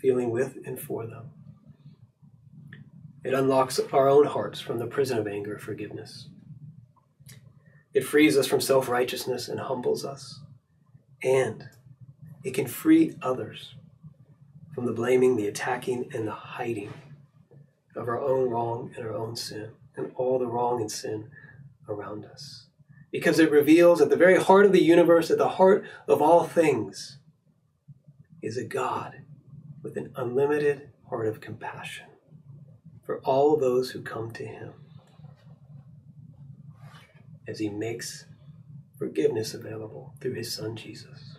feeling 0.00 0.30
with 0.30 0.58
and 0.66 0.78
for 0.78 1.06
them. 1.06 1.30
It 3.24 3.34
unlocks 3.34 3.80
our 3.92 4.08
own 4.08 4.26
hearts 4.26 4.60
from 4.60 4.78
the 4.78 4.86
prison 4.86 5.18
of 5.18 5.26
anger, 5.26 5.58
forgiveness. 5.58 6.28
It 7.94 8.04
frees 8.04 8.36
us 8.36 8.46
from 8.46 8.60
self 8.60 8.88
righteousness 8.88 9.48
and 9.48 9.58
humbles 9.58 10.04
us. 10.04 10.40
And 11.22 11.68
it 12.44 12.52
can 12.52 12.66
free 12.66 13.14
others 13.22 13.74
from 14.74 14.84
the 14.84 14.92
blaming, 14.92 15.36
the 15.36 15.46
attacking, 15.48 16.10
and 16.12 16.26
the 16.28 16.32
hiding 16.32 16.92
of 17.96 18.08
our 18.08 18.20
own 18.20 18.50
wrong 18.50 18.92
and 18.96 19.04
our 19.04 19.14
own 19.14 19.34
sin 19.34 19.70
and 19.96 20.12
all 20.14 20.38
the 20.38 20.46
wrong 20.46 20.80
and 20.80 20.92
sin 20.92 21.30
around 21.88 22.24
us. 22.24 22.66
Because 23.10 23.38
it 23.38 23.50
reveals 23.50 24.00
at 24.00 24.10
the 24.10 24.16
very 24.16 24.40
heart 24.40 24.66
of 24.66 24.72
the 24.72 24.82
universe, 24.82 25.30
at 25.30 25.38
the 25.38 25.50
heart 25.50 25.84
of 26.06 26.20
all 26.20 26.44
things, 26.44 27.18
is 28.42 28.56
a 28.56 28.64
God 28.64 29.22
with 29.82 29.96
an 29.96 30.12
unlimited 30.16 30.90
heart 31.08 31.26
of 31.26 31.40
compassion 31.40 32.06
for 33.04 33.20
all 33.20 33.56
those 33.56 33.92
who 33.92 34.02
come 34.02 34.30
to 34.32 34.44
Him 34.44 34.72
as 37.48 37.60
He 37.60 37.68
makes 37.68 38.26
forgiveness 38.98 39.54
available 39.54 40.14
through 40.20 40.34
His 40.34 40.52
Son 40.52 40.76
Jesus. 40.76 41.38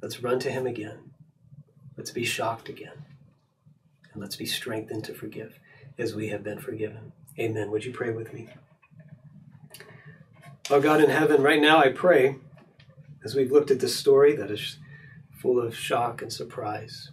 Let's 0.00 0.22
run 0.22 0.40
to 0.40 0.50
Him 0.50 0.66
again. 0.66 1.12
Let's 1.96 2.10
be 2.10 2.24
shocked 2.24 2.68
again. 2.68 3.11
And 4.12 4.22
let's 4.22 4.36
be 4.36 4.46
strengthened 4.46 5.04
to 5.04 5.14
forgive 5.14 5.58
as 5.98 6.14
we 6.14 6.28
have 6.28 6.42
been 6.42 6.58
forgiven. 6.58 7.12
Amen. 7.38 7.70
Would 7.70 7.84
you 7.84 7.92
pray 7.92 8.10
with 8.10 8.32
me? 8.32 8.48
Oh 10.70 10.80
God 10.80 11.02
in 11.02 11.10
heaven, 11.10 11.42
right 11.42 11.60
now 11.60 11.78
I 11.78 11.88
pray, 11.88 12.36
as 13.24 13.34
we've 13.34 13.50
looked 13.50 13.70
at 13.70 13.80
this 13.80 13.96
story 13.96 14.36
that 14.36 14.50
is 14.50 14.78
full 15.30 15.60
of 15.60 15.76
shock 15.76 16.22
and 16.22 16.32
surprise, 16.32 17.10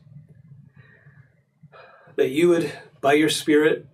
that 2.16 2.30
you 2.30 2.50
would, 2.50 2.72
by 3.02 3.14
your 3.14 3.30
Spirit, 3.30 3.88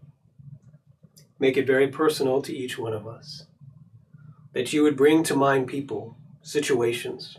make 1.40 1.58
it 1.58 1.68
very 1.68 1.88
personal 1.88 2.42
to 2.42 2.56
each 2.56 2.78
one 2.78 2.94
of 2.94 3.08
us. 3.08 3.46
That 4.54 4.74
you 4.74 4.84
would 4.84 4.98
bring 4.98 5.24
to 5.24 5.36
mind 5.36 5.68
people, 5.68 6.18
situations 6.42 7.38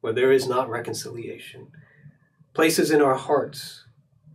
where 0.00 0.12
there 0.12 0.32
is 0.32 0.48
not 0.48 0.68
reconciliation, 0.68 1.68
places 2.54 2.90
in 2.90 3.00
our 3.00 3.14
hearts 3.14 3.84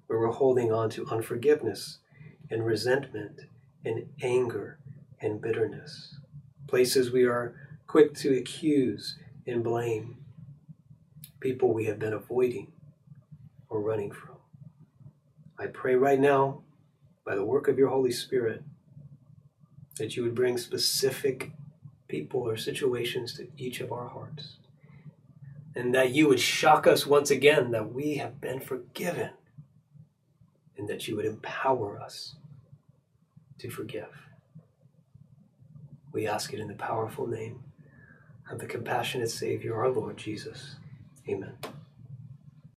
where 0.07 0.19
we're 0.19 0.31
holding 0.31 0.71
on 0.71 0.89
to 0.91 1.07
unforgiveness 1.07 1.99
and 2.49 2.65
resentment 2.65 3.41
and 3.83 4.07
anger 4.21 4.79
and 5.19 5.41
bitterness, 5.41 6.19
places 6.67 7.11
we 7.11 7.23
are 7.23 7.55
quick 7.87 8.13
to 8.13 8.37
accuse 8.37 9.17
and 9.47 9.63
blame, 9.63 10.17
people 11.39 11.73
we 11.73 11.85
have 11.85 11.99
been 11.99 12.13
avoiding 12.13 12.71
or 13.69 13.81
running 13.81 14.11
from. 14.11 14.35
I 15.57 15.67
pray 15.67 15.95
right 15.95 16.19
now, 16.19 16.61
by 17.25 17.35
the 17.35 17.45
work 17.45 17.67
of 17.67 17.77
your 17.77 17.89
Holy 17.89 18.11
Spirit, 18.11 18.63
that 19.97 20.15
you 20.15 20.23
would 20.23 20.35
bring 20.35 20.57
specific 20.57 21.51
people 22.07 22.41
or 22.41 22.57
situations 22.57 23.33
to 23.33 23.47
each 23.57 23.79
of 23.79 23.91
our 23.91 24.09
hearts. 24.09 24.57
And 25.75 25.93
that 25.95 26.11
you 26.11 26.27
would 26.27 26.39
shock 26.39 26.87
us 26.87 27.05
once 27.05 27.31
again 27.31 27.71
that 27.71 27.93
we 27.93 28.15
have 28.15 28.39
been 28.39 28.59
forgiven 28.59 29.31
and 30.77 30.87
that 30.87 31.07
you 31.07 31.15
would 31.15 31.25
empower 31.25 31.99
us 31.99 32.35
to 33.59 33.69
forgive. 33.69 34.09
We 36.11 36.27
ask 36.27 36.53
it 36.53 36.59
in 36.59 36.67
the 36.67 36.75
powerful 36.75 37.27
name 37.27 37.63
of 38.49 38.59
the 38.59 38.65
compassionate 38.65 39.29
Savior, 39.29 39.75
our 39.75 39.89
Lord 39.89 40.17
Jesus. 40.17 40.75
Amen. 41.27 41.57